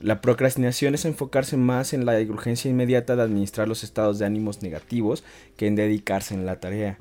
la 0.00 0.20
procrastinación 0.20 0.94
es 0.94 1.06
enfocarse 1.06 1.56
más 1.56 1.94
en 1.94 2.04
la 2.04 2.20
urgencia 2.20 2.70
inmediata 2.70 3.16
de 3.16 3.22
administrar 3.22 3.68
los 3.68 3.84
estados 3.84 4.18
de 4.18 4.26
ánimos 4.26 4.60
negativos 4.60 5.24
que 5.56 5.66
en 5.66 5.76
dedicarse 5.76 6.34
en 6.34 6.44
la 6.44 6.60
tarea. 6.60 6.98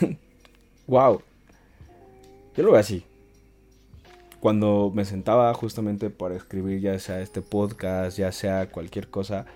wow. 0.88 1.22
Yo 2.56 2.64
lo 2.64 2.72
veo 2.72 2.80
así. 2.80 3.04
Cuando 4.40 4.90
me 4.92 5.04
sentaba 5.04 5.54
justamente 5.54 6.10
para 6.10 6.34
escribir 6.34 6.80
ya 6.80 6.98
sea 6.98 7.20
este 7.20 7.40
podcast, 7.40 8.18
ya 8.18 8.32
sea 8.32 8.68
cualquier 8.68 9.08
cosa, 9.10 9.46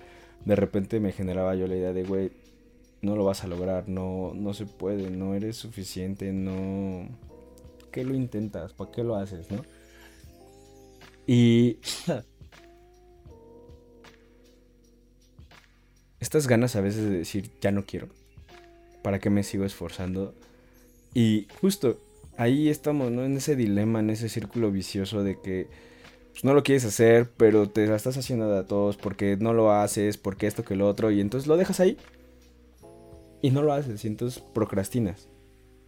de 0.46 0.56
repente 0.56 0.98
me 1.00 1.12
generaba 1.12 1.54
yo 1.56 1.66
la 1.66 1.76
idea 1.76 1.92
de, 1.92 2.04
güey, 2.04 2.30
no 3.02 3.16
lo 3.16 3.24
vas 3.24 3.42
a 3.44 3.48
lograr, 3.48 3.88
no, 3.88 4.32
no 4.34 4.54
se 4.54 4.64
puede, 4.64 5.10
no 5.10 5.34
eres 5.34 5.56
suficiente, 5.56 6.32
no... 6.32 7.08
¿Qué 7.90 8.04
lo 8.04 8.14
intentas? 8.14 8.72
¿Para 8.72 8.92
qué 8.92 9.02
lo 9.02 9.16
haces, 9.16 9.50
no? 9.50 9.62
Y... 11.26 11.78
Estas 16.20 16.46
ganas 16.46 16.76
a 16.76 16.80
veces 16.80 17.02
de 17.02 17.18
decir, 17.18 17.50
ya 17.60 17.72
no 17.72 17.84
quiero. 17.84 18.08
¿Para 19.02 19.18
qué 19.18 19.28
me 19.30 19.42
sigo 19.42 19.64
esforzando? 19.64 20.32
Y 21.12 21.48
justo 21.60 21.98
ahí 22.36 22.68
estamos, 22.68 23.10
¿no? 23.10 23.24
En 23.24 23.36
ese 23.36 23.56
dilema, 23.56 23.98
en 23.98 24.10
ese 24.10 24.28
círculo 24.28 24.70
vicioso 24.70 25.24
de 25.24 25.40
que 25.40 25.66
pues, 26.36 26.44
no 26.44 26.52
lo 26.52 26.62
quieres 26.62 26.84
hacer, 26.84 27.30
pero 27.38 27.70
te 27.70 27.86
la 27.86 27.96
estás 27.96 28.18
haciendo 28.18 28.54
a 28.54 28.66
todos 28.66 28.98
porque 28.98 29.38
no 29.40 29.54
lo 29.54 29.72
haces, 29.72 30.18
porque 30.18 30.46
esto 30.46 30.64
que 30.64 30.76
lo 30.76 30.86
otro, 30.86 31.10
y 31.10 31.22
entonces 31.22 31.48
lo 31.48 31.56
dejas 31.56 31.80
ahí 31.80 31.96
y 33.40 33.50
no 33.50 33.62
lo 33.62 33.72
haces, 33.72 34.04
y 34.04 34.08
entonces 34.08 34.44
procrastinas. 34.52 35.30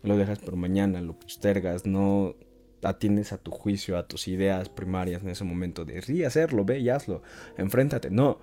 Lo 0.03 0.17
dejas 0.17 0.39
por 0.39 0.57
mañana, 0.57 1.03
lo 1.03 1.19
postergas, 1.19 1.85
no 1.85 2.35
atiendes 2.83 3.33
a 3.33 3.37
tu 3.37 3.51
juicio, 3.51 3.99
a 3.99 4.09
tus 4.09 4.27
ideas 4.27 4.71
primarias 4.71 5.23
en 5.23 5.29
ese 5.29 5.45
momento 5.45 5.85
de 5.85 6.01
sí, 6.01 6.25
hacerlo, 6.25 6.65
ve 6.65 6.79
y 6.79 6.89
hazlo, 6.89 7.21
enfréntate. 7.59 8.11
No, 8.11 8.39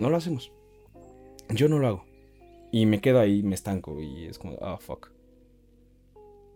no 0.00 0.10
lo 0.10 0.16
hacemos. 0.16 0.50
Yo 1.48 1.68
no 1.68 1.78
lo 1.78 1.86
hago. 1.86 2.04
Y 2.72 2.86
me 2.86 3.00
quedo 3.00 3.20
ahí, 3.20 3.44
me 3.44 3.54
estanco 3.54 4.02
y 4.02 4.26
es 4.26 4.36
como, 4.36 4.54
oh, 4.56 4.78
fuck. 4.78 5.10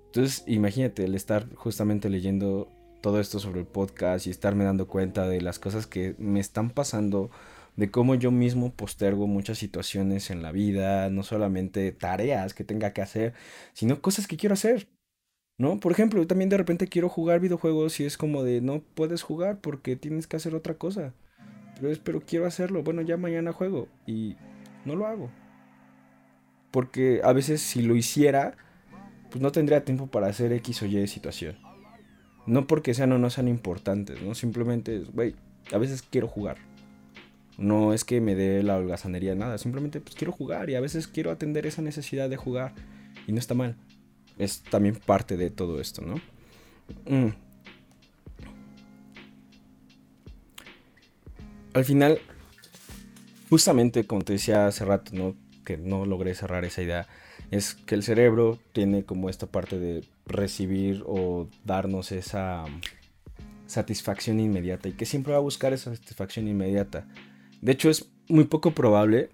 Entonces, 0.07 0.43
imagínate 0.49 1.05
el 1.05 1.15
estar 1.15 1.55
justamente 1.55 2.11
leyendo 2.11 2.69
todo 3.03 3.21
esto 3.21 3.39
sobre 3.39 3.61
el 3.61 3.67
podcast 3.67 4.27
y 4.27 4.31
estarme 4.31 4.65
dando 4.65 4.87
cuenta 4.87 5.29
de 5.29 5.43
las 5.43 5.59
cosas 5.59 5.87
que 5.87 6.15
me 6.19 6.41
están 6.41 6.71
pasando, 6.71 7.31
de 7.77 7.91
cómo 7.91 8.15
yo 8.15 8.31
mismo 8.31 8.73
postergo 8.73 9.27
muchas 9.27 9.59
situaciones 9.59 10.31
en 10.31 10.41
la 10.41 10.53
vida, 10.53 11.11
no 11.11 11.23
solamente 11.23 11.93
tareas 11.93 12.55
que 12.55 12.65
tenga 12.65 12.93
que 12.93 13.03
hacer, 13.03 13.35
sino 13.75 14.01
cosas 14.01 14.27
que 14.27 14.39
quiero 14.39 14.55
hacer. 14.55 14.89
¿No? 15.59 15.79
Por 15.79 15.93
ejemplo, 15.93 16.21
yo 16.21 16.27
también 16.27 16.49
de 16.49 16.57
repente 16.57 16.89
quiero 16.89 17.09
jugar 17.09 17.39
videojuegos 17.39 18.01
y 18.01 18.05
es 18.05 18.17
como 18.17 18.43
de 18.43 18.63
no 18.63 18.83
puedes 18.95 19.23
jugar 19.23 19.61
porque 19.61 19.97
tienes 19.97 20.27
que 20.27 20.37
hacer 20.37 20.55
otra 20.55 20.75
cosa. 20.75 21.13
Pero 21.77 21.91
es, 21.91 21.99
pero 21.99 22.21
quiero 22.21 22.47
hacerlo. 22.47 22.83
Bueno, 22.83 23.03
ya 23.03 23.17
mañana 23.17 23.53
juego 23.53 23.87
y 24.07 24.37
no 24.85 24.97
lo 24.97 25.07
hago. 25.07 25.31
Porque 26.71 27.21
a 27.23 27.33
veces 27.33 27.61
si 27.61 27.83
lo 27.83 27.95
hiciera, 27.95 28.57
pues 29.31 29.43
no 29.43 29.53
tendría 29.53 29.85
tiempo 29.85 30.07
para 30.07 30.29
hacer 30.29 30.53
X 30.53 30.83
o 30.83 30.87
Y 30.87 31.07
situación. 31.07 31.72
No 32.47 32.67
porque 32.67 32.95
sean 32.95 33.13
o 33.13 33.19
no 33.19 33.31
sean 33.31 33.49
importantes, 33.49 34.21
¿no? 34.21 34.35
Simplemente, 34.35 35.05
güey, 35.13 35.35
a 35.73 35.79
veces 35.79 36.03
quiero 36.03 36.29
jugar. 36.29 36.57
No 37.59 37.93
es 37.93 38.05
que 38.05 38.21
me 38.21 38.35
dé 38.35 38.63
la 38.63 38.77
holgazanería, 38.77 39.35
nada. 39.35 39.59
Simplemente 39.59 40.01
pues 40.01 40.17
quiero 40.17 40.33
jugar 40.33 40.71
y 40.71 40.75
a 40.75 40.81
veces 40.81 41.07
quiero 41.07 41.31
atender 41.31 41.67
esa 41.67 41.83
necesidad 41.83 42.29
de 42.29 42.37
jugar. 42.37 42.75
Y 43.27 43.33
no 43.33 43.39
está 43.39 43.55
mal. 43.55 43.77
Es 44.39 44.63
también 44.63 44.97
parte 44.97 45.37
de 45.37 45.51
todo 45.51 45.81
esto, 45.81 46.03
¿no? 46.03 46.17
Mm. 47.07 47.33
Al 51.75 51.85
final, 51.85 52.19
justamente 53.49 54.05
como 54.05 54.23
te 54.23 54.35
decía 54.35 54.67
hace 54.67 54.85
rato, 54.85 55.13
¿no? 55.15 55.37
Que 55.65 55.77
no 55.77 56.07
logré 56.07 56.35
cerrar 56.35 56.65
esa 56.65 56.83
idea. 56.83 57.07
Es 57.51 57.75
que 57.75 57.95
el 57.95 58.03
cerebro 58.03 58.59
tiene 58.73 59.05
como 59.05 59.29
esta 59.29 59.47
parte 59.47 59.79
de 59.79 60.05
recibir 60.27 61.03
o 61.07 61.49
darnos 61.65 62.13
esa 62.13 62.65
satisfacción 63.67 64.41
inmediata 64.41 64.89
y 64.89 64.93
que 64.93 65.07
siempre 65.07 65.33
va 65.33 65.39
a 65.39 65.43
buscar 65.43 65.73
esa 65.73 65.95
satisfacción 65.95 66.49
inmediata. 66.49 67.07
De 67.61 67.73
hecho, 67.73 67.91
es 67.91 68.11
muy 68.29 68.45
poco 68.45 68.73
probable 68.73 69.31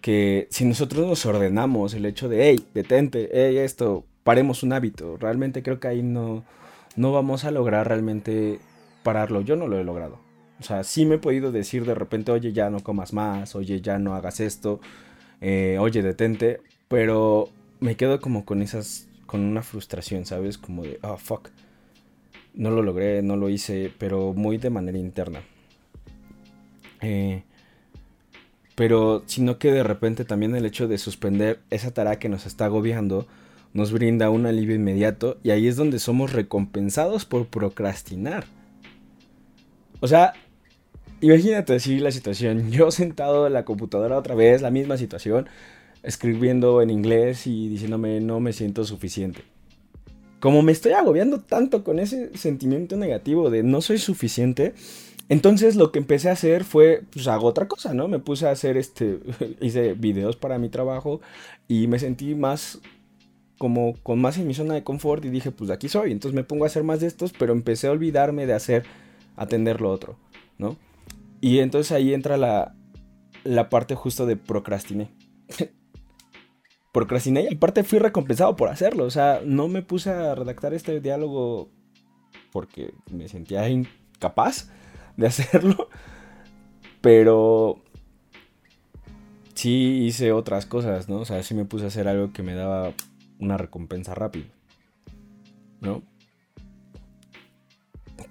que 0.00 0.48
si 0.50 0.64
nosotros 0.64 1.06
nos 1.06 1.26
ordenamos 1.26 1.94
el 1.94 2.06
hecho 2.06 2.28
de, 2.28 2.48
hey, 2.48 2.64
detente, 2.74 3.28
hey, 3.32 3.58
esto, 3.58 4.04
paremos 4.24 4.62
un 4.62 4.72
hábito, 4.72 5.16
realmente 5.16 5.62
creo 5.62 5.80
que 5.80 5.88
ahí 5.88 6.02
no, 6.02 6.44
no 6.96 7.12
vamos 7.12 7.44
a 7.44 7.50
lograr 7.50 7.88
realmente 7.88 8.58
pararlo. 9.02 9.40
Yo 9.40 9.56
no 9.56 9.68
lo 9.68 9.78
he 9.78 9.84
logrado. 9.84 10.18
O 10.60 10.62
sea, 10.62 10.84
sí 10.84 11.06
me 11.06 11.14
he 11.14 11.18
podido 11.18 11.52
decir 11.52 11.86
de 11.86 11.94
repente, 11.94 12.32
oye, 12.32 12.52
ya 12.52 12.68
no 12.68 12.80
comas 12.80 13.12
más, 13.12 13.56
oye, 13.56 13.80
ya 13.80 13.98
no 13.98 14.14
hagas 14.14 14.40
esto, 14.40 14.80
eh, 15.40 15.78
oye, 15.80 16.02
detente, 16.02 16.60
pero 16.88 17.48
me 17.80 17.96
quedo 17.96 18.20
como 18.20 18.44
con 18.44 18.60
esas 18.60 19.08
con 19.30 19.42
una 19.42 19.62
frustración, 19.62 20.26
¿sabes? 20.26 20.58
Como 20.58 20.82
de, 20.82 20.98
oh, 21.02 21.16
fuck. 21.16 21.50
No 22.52 22.72
lo 22.72 22.82
logré, 22.82 23.22
no 23.22 23.36
lo 23.36 23.48
hice, 23.48 23.92
pero 23.96 24.32
muy 24.32 24.58
de 24.58 24.70
manera 24.70 24.98
interna. 24.98 25.42
Eh, 27.00 27.44
pero 28.74 29.22
sino 29.26 29.56
que 29.56 29.70
de 29.70 29.84
repente 29.84 30.24
también 30.24 30.56
el 30.56 30.66
hecho 30.66 30.88
de 30.88 30.98
suspender 30.98 31.60
esa 31.70 31.94
tarea 31.94 32.18
que 32.18 32.28
nos 32.28 32.44
está 32.44 32.64
agobiando 32.64 33.28
nos 33.72 33.92
brinda 33.92 34.30
un 34.30 34.46
alivio 34.46 34.74
inmediato 34.74 35.38
y 35.44 35.50
ahí 35.50 35.68
es 35.68 35.76
donde 35.76 36.00
somos 36.00 36.32
recompensados 36.32 37.24
por 37.24 37.46
procrastinar. 37.46 38.46
O 40.00 40.08
sea, 40.08 40.32
imagínate 41.20 41.76
así 41.76 42.00
la 42.00 42.10
situación, 42.10 42.72
yo 42.72 42.90
sentado 42.90 43.46
en 43.46 43.52
la 43.52 43.64
computadora 43.64 44.18
otra 44.18 44.34
vez, 44.34 44.60
la 44.60 44.72
misma 44.72 44.96
situación, 44.96 45.48
escribiendo 46.02 46.82
en 46.82 46.90
inglés 46.90 47.46
y 47.46 47.68
diciéndome 47.68 48.20
no 48.20 48.40
me 48.40 48.52
siento 48.52 48.84
suficiente. 48.84 49.42
Como 50.40 50.62
me 50.62 50.72
estoy 50.72 50.92
agobiando 50.92 51.40
tanto 51.40 51.84
con 51.84 51.98
ese 51.98 52.36
sentimiento 52.36 52.96
negativo 52.96 53.50
de 53.50 53.62
no 53.62 53.82
soy 53.82 53.98
suficiente, 53.98 54.74
entonces 55.28 55.76
lo 55.76 55.92
que 55.92 55.98
empecé 55.98 56.30
a 56.30 56.32
hacer 56.32 56.64
fue, 56.64 57.02
pues 57.12 57.28
hago 57.28 57.46
otra 57.46 57.68
cosa, 57.68 57.94
¿no? 57.94 58.08
Me 58.08 58.18
puse 58.18 58.48
a 58.48 58.50
hacer 58.50 58.76
este, 58.76 59.20
hice 59.60 59.92
videos 59.92 60.36
para 60.36 60.58
mi 60.58 60.70
trabajo 60.70 61.20
y 61.68 61.86
me 61.86 61.98
sentí 61.98 62.34
más 62.34 62.80
como 63.58 63.92
con 64.02 64.18
más 64.20 64.38
en 64.38 64.46
mi 64.46 64.54
zona 64.54 64.72
de 64.72 64.82
confort 64.82 65.22
y 65.26 65.28
dije, 65.28 65.50
pues 65.50 65.68
aquí 65.70 65.90
soy, 65.90 66.12
entonces 66.12 66.34
me 66.34 66.44
pongo 66.44 66.64
a 66.64 66.68
hacer 66.68 66.82
más 66.82 67.00
de 67.00 67.06
estos, 67.06 67.32
pero 67.32 67.52
empecé 67.52 67.88
a 67.88 67.90
olvidarme 67.90 68.46
de 68.46 68.54
hacer, 68.54 68.84
atender 69.36 69.82
lo 69.82 69.90
otro, 69.90 70.16
¿no? 70.56 70.78
Y 71.42 71.58
entonces 71.58 71.92
ahí 71.92 72.14
entra 72.14 72.38
la, 72.38 72.74
la 73.44 73.68
parte 73.68 73.94
justo 73.94 74.24
de 74.24 74.36
procrastiné. 74.36 75.10
procrastiné 76.92 77.46
y 77.48 77.54
aparte 77.54 77.84
fui 77.84 77.98
recompensado 77.98 78.56
por 78.56 78.68
hacerlo, 78.68 79.04
o 79.04 79.10
sea, 79.10 79.40
no 79.44 79.68
me 79.68 79.82
puse 79.82 80.10
a 80.10 80.34
redactar 80.34 80.74
este 80.74 81.00
diálogo 81.00 81.70
porque 82.52 82.94
me 83.10 83.28
sentía 83.28 83.68
incapaz 83.68 84.70
de 85.16 85.26
hacerlo, 85.28 85.88
pero 87.00 87.82
sí 89.54 90.04
hice 90.06 90.32
otras 90.32 90.66
cosas, 90.66 91.08
¿no? 91.08 91.18
O 91.18 91.24
sea, 91.24 91.42
sí 91.42 91.54
me 91.54 91.64
puse 91.64 91.84
a 91.84 91.88
hacer 91.88 92.08
algo 92.08 92.32
que 92.32 92.42
me 92.42 92.54
daba 92.54 92.92
una 93.38 93.56
recompensa 93.56 94.14
rápida. 94.14 94.46
¿No? 95.80 96.02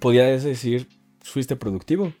Podías 0.00 0.42
decir, 0.44 0.88
fuiste 1.20 1.56
productivo. 1.56 2.12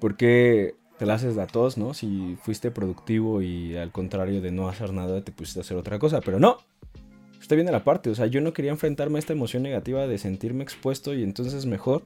Porque 0.00 0.74
te 0.98 1.06
la 1.06 1.14
haces 1.14 1.36
de 1.36 1.42
a 1.42 1.46
todos, 1.46 1.78
¿no? 1.78 1.94
Si 1.94 2.36
fuiste 2.42 2.70
productivo 2.70 3.40
y 3.40 3.76
al 3.76 3.92
contrario 3.92 4.40
de 4.40 4.50
no 4.50 4.68
hacer 4.68 4.92
nada, 4.92 5.22
te 5.22 5.32
pusiste 5.32 5.60
a 5.60 5.62
hacer 5.62 5.76
otra 5.76 5.98
cosa. 5.98 6.20
Pero 6.20 6.40
no. 6.40 6.58
Está 7.40 7.54
bien 7.54 7.66
de 7.66 7.72
la 7.72 7.84
parte. 7.84 8.10
O 8.10 8.14
sea, 8.14 8.26
yo 8.26 8.40
no 8.40 8.52
quería 8.52 8.72
enfrentarme 8.72 9.16
a 9.16 9.20
esta 9.20 9.32
emoción 9.32 9.62
negativa 9.62 10.06
de 10.06 10.18
sentirme 10.18 10.64
expuesto 10.64 11.14
y 11.14 11.22
entonces 11.22 11.66
mejor, 11.66 12.02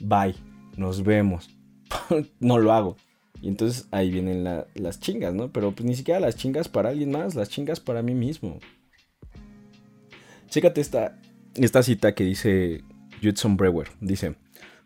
bye. 0.00 0.34
Nos 0.76 1.02
vemos. 1.02 1.50
no 2.40 2.58
lo 2.58 2.72
hago. 2.72 2.96
Y 3.42 3.48
entonces 3.48 3.88
ahí 3.90 4.10
vienen 4.10 4.44
las 4.44 5.00
chingas, 5.00 5.34
¿no? 5.34 5.52
Pero 5.52 5.72
pues 5.72 5.84
ni 5.84 5.94
siquiera 5.94 6.20
las 6.20 6.36
chingas 6.36 6.68
para 6.68 6.90
alguien 6.90 7.10
más, 7.10 7.34
las 7.34 7.48
chingas 7.48 7.80
para 7.80 8.02
mí 8.02 8.14
mismo. 8.14 8.58
Chécate 10.48 10.80
esta, 10.80 11.18
esta 11.54 11.82
cita 11.82 12.14
que 12.14 12.24
dice 12.24 12.82
Judson 13.22 13.56
Brewer. 13.56 13.88
Dice, 14.00 14.36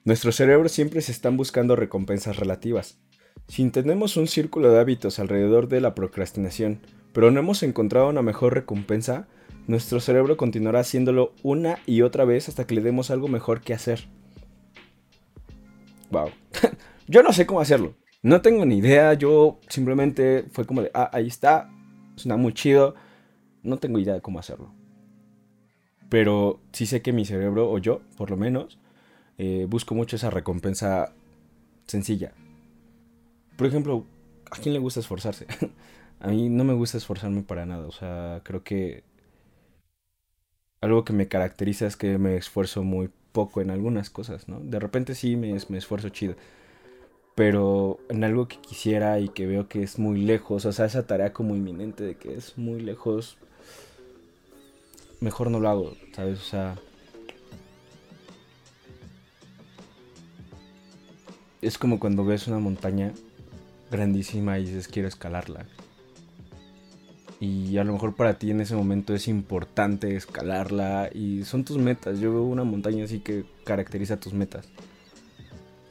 nuestros 0.04 0.36
cerebros 0.36 0.72
siempre 0.72 1.00
se 1.00 1.12
están 1.12 1.36
buscando 1.36 1.76
recompensas 1.76 2.36
relativas. 2.36 3.01
Si 3.48 3.68
tenemos 3.70 4.16
un 4.16 4.26
círculo 4.26 4.70
de 4.70 4.80
hábitos 4.80 5.18
alrededor 5.18 5.68
de 5.68 5.80
la 5.80 5.94
procrastinación, 5.94 6.80
pero 7.12 7.30
no 7.30 7.40
hemos 7.40 7.62
encontrado 7.62 8.08
una 8.08 8.22
mejor 8.22 8.54
recompensa, 8.54 9.28
nuestro 9.66 10.00
cerebro 10.00 10.36
continuará 10.36 10.80
haciéndolo 10.80 11.32
una 11.42 11.78
y 11.86 12.02
otra 12.02 12.24
vez 12.24 12.48
hasta 12.48 12.66
que 12.66 12.74
le 12.74 12.80
demos 12.80 13.10
algo 13.10 13.28
mejor 13.28 13.60
que 13.60 13.74
hacer. 13.74 14.08
Wow. 16.10 16.30
Yo 17.08 17.22
no 17.22 17.32
sé 17.32 17.46
cómo 17.46 17.60
hacerlo. 17.60 17.94
No 18.22 18.40
tengo 18.40 18.64
ni 18.64 18.78
idea, 18.78 19.12
yo 19.14 19.58
simplemente 19.68 20.44
fue 20.52 20.64
como 20.64 20.82
de, 20.82 20.92
ah, 20.94 21.10
ahí 21.12 21.26
está, 21.26 21.68
suena 22.14 22.36
muy 22.36 22.52
chido, 22.52 22.94
no 23.64 23.78
tengo 23.78 23.98
idea 23.98 24.14
de 24.14 24.20
cómo 24.20 24.38
hacerlo. 24.38 24.72
Pero 26.08 26.60
sí 26.72 26.86
sé 26.86 27.02
que 27.02 27.12
mi 27.12 27.24
cerebro, 27.24 27.68
o 27.68 27.78
yo, 27.78 28.00
por 28.16 28.30
lo 28.30 28.36
menos, 28.36 28.78
eh, 29.38 29.66
busco 29.68 29.96
mucho 29.96 30.14
esa 30.14 30.30
recompensa 30.30 31.12
sencilla. 31.86 32.32
Por 33.56 33.66
ejemplo, 33.66 34.06
¿a 34.50 34.56
quién 34.56 34.72
le 34.74 34.80
gusta 34.80 35.00
esforzarse? 35.00 35.46
a 36.20 36.28
mí 36.28 36.48
no 36.48 36.64
me 36.64 36.74
gusta 36.74 36.98
esforzarme 36.98 37.42
para 37.42 37.66
nada, 37.66 37.86
o 37.86 37.92
sea, 37.92 38.40
creo 38.44 38.62
que 38.62 39.04
algo 40.80 41.04
que 41.04 41.12
me 41.12 41.28
caracteriza 41.28 41.86
es 41.86 41.96
que 41.96 42.18
me 42.18 42.36
esfuerzo 42.36 42.82
muy 42.82 43.10
poco 43.32 43.60
en 43.60 43.70
algunas 43.70 44.10
cosas, 44.10 44.48
¿no? 44.48 44.60
De 44.60 44.78
repente 44.78 45.14
sí 45.14 45.36
me, 45.36 45.56
esfuerzo 45.56 46.08
chido 46.10 46.36
pero 47.34 47.98
en 48.10 48.24
algo 48.24 48.46
que 48.46 48.58
quisiera 48.58 49.18
y 49.18 49.28
que 49.30 49.46
veo 49.46 49.66
que 49.66 49.82
es 49.82 49.98
muy 49.98 50.20
lejos, 50.20 50.66
o 50.66 50.72
sea, 50.72 50.84
esa 50.84 51.06
tarea 51.06 51.32
como 51.32 51.56
inminente 51.56 52.04
de 52.04 52.16
que 52.16 52.34
es 52.34 52.58
muy 52.58 52.80
lejos, 52.80 53.38
mejor 55.20 55.50
no 55.50 55.58
lo 55.58 55.70
hago, 55.70 55.96
¿sabes? 56.14 56.40
O 56.40 56.44
sea, 56.44 56.76
es 61.62 61.78
como 61.78 61.98
cuando 61.98 62.24
ves 62.24 62.48
una 62.48 62.58
montaña 62.58 63.14
grandísima 63.92 64.58
y 64.58 64.64
dices 64.64 64.88
quiero 64.88 65.06
escalarla. 65.06 65.66
Y 67.38 67.76
a 67.78 67.84
lo 67.84 67.92
mejor 67.92 68.14
para 68.14 68.38
ti 68.38 68.50
en 68.50 68.60
ese 68.60 68.74
momento 68.74 69.14
es 69.14 69.28
importante 69.28 70.16
escalarla 70.16 71.10
y 71.12 71.44
son 71.44 71.64
tus 71.64 71.76
metas. 71.76 72.20
Yo 72.20 72.32
veo 72.32 72.42
una 72.42 72.64
montaña 72.64 73.04
así 73.04 73.20
que 73.20 73.44
caracteriza 73.64 74.18
tus 74.18 74.32
metas. 74.32 74.68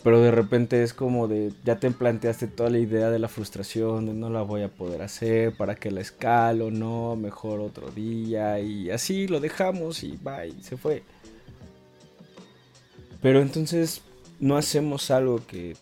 Pero 0.04 0.20
de 0.20 0.32
repente 0.32 0.82
es 0.82 0.94
como 0.94 1.28
de, 1.28 1.54
ya 1.64 1.80
te 1.80 1.92
planteaste 1.92 2.48
toda 2.48 2.70
la 2.70 2.80
idea 2.80 3.12
de 3.12 3.20
la 3.20 3.28
frustración, 3.28 4.08
de 4.08 4.14
no 4.14 4.30
la 4.30 4.42
voy 4.42 4.64
a 4.64 4.70
poder 4.70 5.02
hacer, 5.04 5.56
para 5.56 5.76
que 5.76 5.92
la 5.92 6.02
escalo, 6.02 6.72
no, 6.72 7.16
mejor 7.16 7.60
otro 7.60 7.92
día, 7.92 8.60
y 8.60 8.90
así 8.90 9.28
lo 9.28 9.40
dejamos 9.40 10.04
y 10.04 10.18
bye, 10.24 10.56
se 10.64 10.76
fue. 10.76 11.04
Pero 13.22 13.42
entonces 13.42 14.02
no 14.40 14.58
hacemos 14.58 15.12
algo 15.12 15.46
que, 15.46 15.76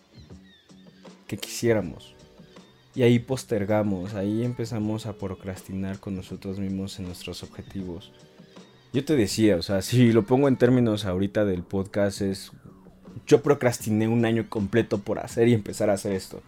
que 1.30 1.38
quisiéramos. 1.38 2.16
Y 2.92 3.04
ahí 3.04 3.20
postergamos, 3.20 4.14
ahí 4.14 4.42
empezamos 4.44 5.06
a 5.06 5.12
procrastinar 5.12 6.00
con 6.00 6.16
nosotros 6.16 6.58
mismos 6.58 6.98
en 6.98 7.04
nuestros 7.06 7.44
objetivos. 7.44 8.10
Yo 8.92 9.04
te 9.04 9.14
decía, 9.14 9.54
o 9.54 9.62
sea, 9.62 9.80
si 9.80 10.10
lo 10.10 10.26
pongo 10.26 10.48
en 10.48 10.56
términos 10.56 11.04
ahorita 11.04 11.44
del 11.44 11.62
podcast 11.62 12.20
es, 12.20 12.50
yo 13.28 13.42
procrastiné 13.42 14.08
un 14.08 14.24
año 14.24 14.48
completo 14.48 14.98
por 14.98 15.20
hacer 15.20 15.46
y 15.46 15.54
empezar 15.54 15.88
a 15.88 15.92
hacer 15.92 16.14
esto. 16.14 16.42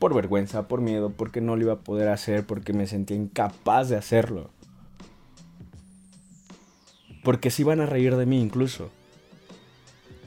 Por 0.00 0.16
vergüenza, 0.16 0.66
por 0.66 0.80
miedo, 0.80 1.10
porque 1.16 1.40
no 1.40 1.54
lo 1.54 1.62
iba 1.62 1.72
a 1.74 1.84
poder 1.84 2.08
hacer, 2.08 2.44
porque 2.44 2.72
me 2.72 2.88
sentía 2.88 3.16
incapaz 3.16 3.88
de 3.88 3.96
hacerlo. 3.96 4.50
Porque 7.22 7.52
se 7.52 7.62
iban 7.62 7.80
a 7.80 7.86
reír 7.86 8.16
de 8.16 8.26
mí 8.26 8.40
incluso. 8.40 8.90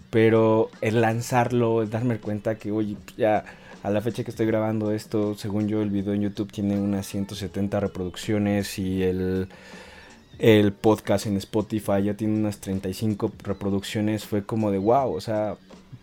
Pero 0.09 0.69
el 0.79 1.01
lanzarlo, 1.01 1.81
el 1.81 1.89
darme 1.89 2.19
cuenta 2.19 2.55
que, 2.55 2.71
oye, 2.71 2.95
ya 3.17 3.43
a 3.83 3.89
la 3.89 4.01
fecha 4.01 4.23
que 4.23 4.31
estoy 4.31 4.45
grabando 4.45 4.91
esto, 4.91 5.35
según 5.35 5.67
yo, 5.67 5.81
el 5.81 5.89
video 5.89 6.13
en 6.13 6.21
YouTube 6.21 6.51
tiene 6.51 6.79
unas 6.79 7.07
170 7.07 7.79
reproducciones 7.79 8.77
y 8.79 9.03
el 9.03 9.47
el 10.41 10.73
podcast 10.73 11.27
en 11.27 11.37
Spotify 11.37 12.01
ya 12.03 12.15
tiene 12.15 12.33
unas 12.33 12.57
35 12.57 13.31
reproducciones. 13.43 14.25
Fue 14.25 14.43
como 14.43 14.71
de 14.71 14.79
wow, 14.79 15.13
o 15.13 15.21
sea, 15.21 15.55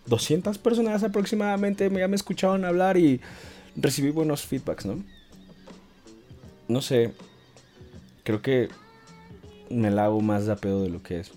200 0.06 0.58
personas 0.58 1.02
aproximadamente 1.02 1.90
ya 1.90 2.06
me 2.06 2.14
escucharon 2.14 2.64
hablar 2.64 2.96
y 2.96 3.20
recibí 3.74 4.10
buenos 4.10 4.42
feedbacks, 4.42 4.86
¿no? 4.86 5.02
No 6.68 6.80
sé, 6.82 7.12
creo 8.22 8.40
que 8.40 8.68
me 9.70 9.90
la 9.90 10.04
hago 10.04 10.20
más 10.20 10.46
de 10.46 10.54
pedo 10.54 10.82
de 10.82 10.90
lo 10.90 11.02
que 11.02 11.18
es. 11.18 11.32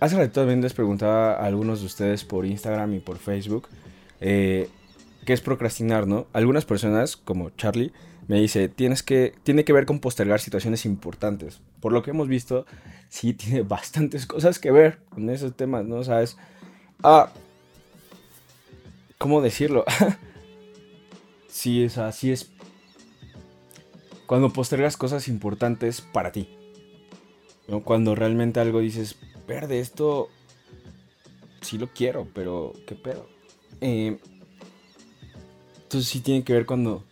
Hace 0.00 0.16
rato 0.16 0.40
también 0.40 0.62
les 0.62 0.72
preguntaba 0.72 1.34
a 1.34 1.46
algunos 1.46 1.80
de 1.80 1.86
ustedes 1.86 2.24
por 2.24 2.44
Instagram 2.44 2.94
y 2.94 2.98
por 2.98 3.18
Facebook 3.18 3.68
eh, 4.20 4.68
qué 5.24 5.32
es 5.32 5.40
procrastinar, 5.40 6.06
¿no? 6.06 6.26
Algunas 6.32 6.64
personas, 6.64 7.16
como 7.16 7.50
Charlie, 7.50 7.92
me 8.28 8.40
dice, 8.40 8.68
tienes 8.68 9.02
que, 9.02 9.34
tiene 9.42 9.64
que 9.64 9.72
ver 9.72 9.86
con 9.86 9.98
postergar 9.98 10.40
situaciones 10.40 10.84
importantes. 10.84 11.60
Por 11.80 11.92
lo 11.92 12.02
que 12.02 12.10
hemos 12.10 12.28
visto, 12.28 12.66
sí 13.08 13.34
tiene 13.34 13.62
bastantes 13.62 14.26
cosas 14.26 14.58
que 14.58 14.70
ver 14.70 15.00
con 15.08 15.28
esos 15.30 15.56
temas, 15.56 15.84
¿no? 15.84 16.04
¿Sabes? 16.04 16.36
Ah, 17.02 17.32
¿cómo 19.18 19.42
decirlo? 19.42 19.84
sí, 21.48 21.82
es 21.82 21.98
así 21.98 22.30
es. 22.30 22.52
Cuando 24.26 24.52
postergas 24.52 24.96
cosas 24.96 25.26
importantes 25.26 26.00
para 26.00 26.30
ti. 26.30 26.48
Cuando 27.84 28.14
realmente 28.14 28.60
algo 28.60 28.80
dices, 28.80 29.16
verde, 29.46 29.80
esto 29.80 30.28
sí 31.62 31.78
lo 31.78 31.88
quiero, 31.88 32.28
pero 32.32 32.72
¿qué 32.86 32.94
pedo? 32.94 33.28
Eh, 33.80 34.18
entonces 35.82 36.08
sí 36.08 36.20
tiene 36.20 36.44
que 36.44 36.52
ver 36.52 36.66
cuando 36.66 37.04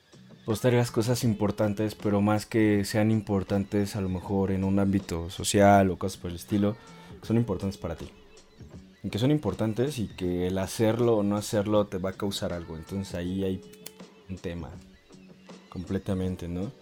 postergas 0.44 0.90
cosas 0.90 1.24
importantes, 1.24 1.94
pero 1.94 2.20
más 2.22 2.46
que 2.46 2.84
sean 2.84 3.10
importantes 3.10 3.96
a 3.96 4.00
lo 4.00 4.08
mejor 4.08 4.50
en 4.50 4.64
un 4.64 4.78
ámbito 4.78 5.30
social 5.30 5.90
o 5.90 5.98
cosas 5.98 6.18
por 6.18 6.30
el 6.30 6.36
estilo, 6.36 6.76
son 7.22 7.36
importantes 7.36 7.76
para 7.76 7.96
ti. 7.96 8.08
en 9.02 9.10
que 9.10 9.18
son 9.18 9.30
importantes 9.30 9.98
y 9.98 10.08
que 10.08 10.46
el 10.48 10.58
hacerlo 10.58 11.18
o 11.18 11.22
no 11.22 11.36
hacerlo 11.36 11.86
te 11.86 11.98
va 11.98 12.10
a 12.10 12.12
causar 12.14 12.52
algo. 12.52 12.76
Entonces 12.76 13.14
ahí 13.14 13.44
hay 13.44 13.60
un 14.28 14.36
tema 14.36 14.70
completamente, 15.68 16.48
¿no? 16.48 16.72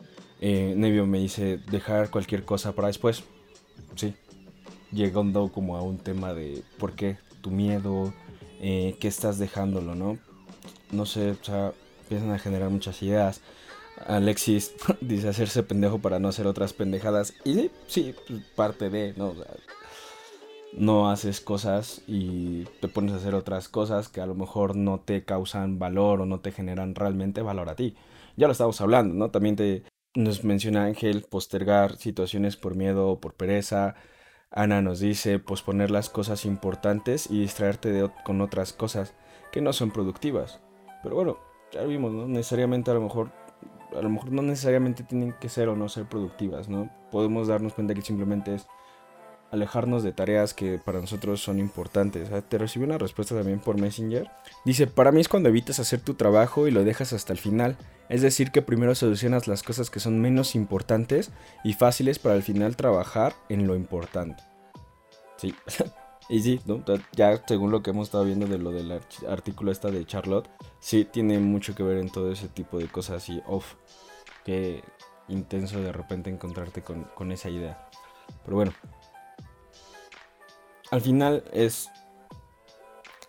Eh, 0.40 0.74
Nevio 0.76 1.06
me 1.06 1.18
dice 1.18 1.58
dejar 1.70 2.10
cualquier 2.10 2.44
cosa 2.44 2.72
para 2.72 2.88
después. 2.88 3.24
Sí. 3.96 4.14
Llegando 4.92 5.48
como 5.48 5.76
a 5.76 5.82
un 5.82 5.98
tema 5.98 6.34
de 6.34 6.62
por 6.78 6.92
qué 6.92 7.18
tu 7.40 7.50
miedo, 7.50 8.12
eh, 8.60 8.96
qué 9.00 9.08
estás 9.08 9.38
dejándolo, 9.38 9.94
¿no? 9.94 10.18
No 10.90 11.06
sé, 11.06 11.32
o 11.32 11.44
sea, 11.44 11.72
empiezan 12.02 12.30
a 12.32 12.38
generar 12.38 12.70
muchas 12.70 13.02
ideas. 13.02 13.40
Alexis 14.06 14.74
dice 15.00 15.28
hacerse 15.28 15.62
pendejo 15.62 15.98
para 15.98 16.18
no 16.18 16.28
hacer 16.28 16.46
otras 16.46 16.72
pendejadas. 16.72 17.34
Y 17.44 17.54
sí, 17.54 17.70
sí, 17.86 18.14
pues, 18.26 18.42
parte 18.54 18.90
de, 18.90 19.14
¿no? 19.16 19.34
no 20.76 21.10
haces 21.10 21.40
cosas 21.40 22.02
y 22.06 22.64
te 22.80 22.88
pones 22.88 23.14
a 23.14 23.16
hacer 23.16 23.34
otras 23.34 23.68
cosas 23.68 24.08
que 24.08 24.20
a 24.20 24.26
lo 24.26 24.34
mejor 24.34 24.76
no 24.76 25.00
te 25.00 25.24
causan 25.24 25.78
valor 25.78 26.20
o 26.20 26.26
no 26.26 26.40
te 26.40 26.52
generan 26.52 26.94
realmente 26.94 27.42
valor 27.42 27.70
a 27.70 27.76
ti. 27.76 27.94
Ya 28.36 28.46
lo 28.46 28.52
estamos 28.52 28.80
hablando, 28.80 29.14
¿no? 29.14 29.30
También 29.30 29.56
te 29.56 29.84
nos 30.14 30.44
menciona 30.44 30.84
Ángel 30.84 31.22
postergar 31.22 31.96
situaciones 31.98 32.56
por 32.56 32.74
miedo 32.74 33.08
o 33.08 33.20
por 33.20 33.34
pereza. 33.34 33.94
Ana 34.50 34.80
nos 34.80 35.00
dice 35.00 35.38
posponer 35.38 35.90
las 35.90 36.08
cosas 36.08 36.44
importantes 36.44 37.30
y 37.30 37.40
distraerte 37.40 38.10
con 38.24 38.40
otras 38.40 38.72
cosas 38.72 39.14
que 39.52 39.60
no 39.60 39.72
son 39.72 39.90
productivas. 39.90 40.60
Pero 41.02 41.16
bueno, 41.16 41.38
ya 41.72 41.82
vimos, 41.82 42.12
¿no? 42.12 42.26
Necesariamente 42.26 42.90
a 42.90 42.94
lo 42.94 43.00
mejor 43.00 43.32
a 43.96 44.02
lo 44.02 44.10
mejor 44.10 44.32
no 44.32 44.42
necesariamente 44.42 45.04
tienen 45.04 45.32
que 45.40 45.48
ser 45.48 45.68
o 45.68 45.76
no 45.76 45.88
ser 45.88 46.06
productivas, 46.06 46.68
¿no? 46.68 46.90
Podemos 47.10 47.48
darnos 47.48 47.74
cuenta 47.74 47.94
que 47.94 48.02
simplemente 48.02 48.54
es 48.54 48.66
alejarnos 49.50 50.02
de 50.02 50.12
tareas 50.12 50.54
que 50.54 50.78
para 50.78 51.00
nosotros 51.00 51.40
son 51.40 51.58
importantes. 51.58 52.30
Te 52.48 52.58
recibí 52.58 52.84
una 52.84 52.98
respuesta 52.98 53.34
también 53.34 53.60
por 53.60 53.80
Messenger. 53.80 54.30
Dice, 54.64 54.86
para 54.86 55.12
mí 55.12 55.20
es 55.20 55.28
cuando 55.28 55.48
evitas 55.48 55.78
hacer 55.78 56.00
tu 56.00 56.14
trabajo 56.14 56.66
y 56.66 56.70
lo 56.70 56.84
dejas 56.84 57.12
hasta 57.12 57.32
el 57.32 57.38
final. 57.38 57.76
Es 58.08 58.22
decir, 58.22 58.50
que 58.50 58.62
primero 58.62 58.94
solucionas 58.94 59.48
las 59.48 59.62
cosas 59.62 59.90
que 59.90 60.00
son 60.00 60.20
menos 60.20 60.54
importantes 60.54 61.30
y 61.64 61.72
fáciles 61.74 62.18
para 62.18 62.34
al 62.34 62.42
final 62.42 62.76
trabajar 62.76 63.34
en 63.48 63.66
lo 63.66 63.74
importante. 63.74 64.42
Sí. 65.36 65.54
y 66.28 66.42
sí, 66.42 66.60
ya 67.12 67.42
según 67.46 67.70
lo 67.70 67.82
que 67.82 67.90
hemos 67.90 68.08
estado 68.08 68.24
viendo 68.24 68.46
de 68.46 68.58
lo 68.58 68.70
del 68.70 69.00
artículo 69.28 69.72
esta 69.72 69.90
de 69.90 70.04
Charlotte, 70.06 70.48
sí 70.80 71.04
tiene 71.04 71.38
mucho 71.38 71.74
que 71.74 71.82
ver 71.82 71.98
en 71.98 72.10
todo 72.10 72.32
ese 72.32 72.48
tipo 72.48 72.78
de 72.78 72.88
cosas 72.88 73.28
y, 73.28 73.42
off, 73.46 73.74
qué 74.44 74.82
intenso 75.28 75.80
de 75.80 75.92
repente 75.92 76.30
encontrarte 76.30 76.82
con, 76.82 77.04
con 77.14 77.32
esa 77.32 77.50
idea. 77.50 77.88
Pero 78.44 78.56
bueno, 78.56 78.72
al 80.96 81.02
final 81.02 81.44
es... 81.52 81.90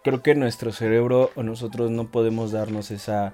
Creo 0.03 0.23
que 0.23 0.35
nuestro 0.35 0.71
cerebro 0.71 1.31
o 1.35 1.43
nosotros 1.43 1.91
no 1.91 2.09
podemos 2.11 2.53
darnos 2.53 2.91
esa, 2.91 3.33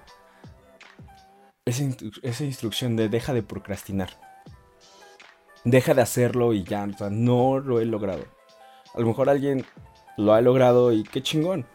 esa, 1.66 2.44
instrucción 2.44 2.96
de 2.96 3.10
deja 3.10 3.32
de 3.34 3.44
procrastinar. 3.44 4.10
Deja 5.66 5.94
de 5.94 6.02
hacerlo 6.02 6.54
y 6.54 6.64
ya, 6.64 6.84
o 6.84 6.98
sea, 6.98 7.12
no 7.12 7.60
lo 7.60 7.80
he 7.80 7.86
logrado. 7.86 8.26
A 8.96 9.00
lo 9.02 9.06
mejor 9.06 9.30
alguien 9.30 9.66
lo 10.18 10.34
ha 10.34 10.42
logrado 10.42 10.92
y 10.92 11.04
qué 11.04 11.22
chingón. 11.22 11.68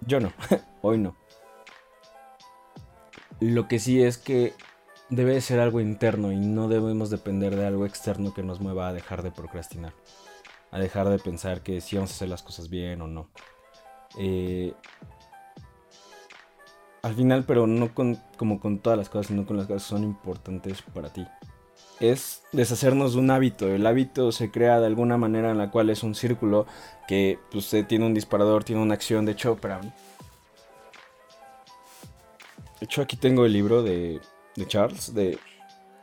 Yo 0.00 0.18
no, 0.18 0.32
hoy 0.82 0.98
no. 0.98 1.16
Lo 3.38 3.68
que 3.68 3.78
sí 3.78 4.02
es 4.02 4.18
que 4.18 4.54
debe 5.08 5.40
ser 5.40 5.60
algo 5.60 5.80
interno 5.80 6.32
y 6.32 6.36
no 6.36 6.66
debemos 6.66 7.10
depender 7.10 7.54
de 7.54 7.66
algo 7.66 7.86
externo 7.86 8.34
que 8.34 8.42
nos 8.42 8.58
mueva 8.58 8.88
a 8.88 8.92
dejar 8.92 9.22
de 9.22 9.30
procrastinar 9.30 9.92
a 10.72 10.78
dejar 10.80 11.08
de 11.08 11.18
pensar 11.18 11.62
que 11.62 11.80
si 11.80 11.96
vamos 11.96 12.10
a 12.10 12.14
hacer 12.14 12.28
las 12.28 12.42
cosas 12.42 12.68
bien 12.68 13.00
o 13.02 13.06
no. 13.06 13.28
Eh, 14.18 14.72
al 17.02 17.14
final, 17.14 17.44
pero 17.46 17.66
no 17.66 17.94
con, 17.94 18.16
como 18.36 18.58
con 18.58 18.78
todas 18.78 18.98
las 18.98 19.08
cosas, 19.08 19.26
sino 19.28 19.44
con 19.44 19.56
las 19.58 19.66
cosas 19.66 19.82
que 19.82 19.88
son 19.90 20.02
importantes 20.02 20.82
para 20.82 21.12
ti. 21.12 21.26
Es 22.00 22.42
deshacernos 22.52 23.12
de 23.12 23.20
un 23.20 23.30
hábito. 23.30 23.68
El 23.68 23.86
hábito 23.86 24.32
se 24.32 24.50
crea 24.50 24.80
de 24.80 24.86
alguna 24.86 25.18
manera 25.18 25.50
en 25.50 25.58
la 25.58 25.70
cual 25.70 25.90
es 25.90 26.02
un 26.02 26.14
círculo 26.14 26.66
que 27.06 27.38
pues, 27.50 27.70
tiene 27.86 28.06
un 28.06 28.14
disparador, 28.14 28.64
tiene 28.64 28.82
una 28.82 28.94
acción. 28.94 29.26
De 29.26 29.32
hecho, 29.32 29.56
para... 29.56 29.80
De 29.80 29.92
hecho, 32.80 33.02
aquí 33.02 33.16
tengo 33.16 33.44
el 33.44 33.52
libro 33.52 33.82
de, 33.82 34.20
de 34.56 34.66
Charles, 34.66 35.14
de 35.14 35.38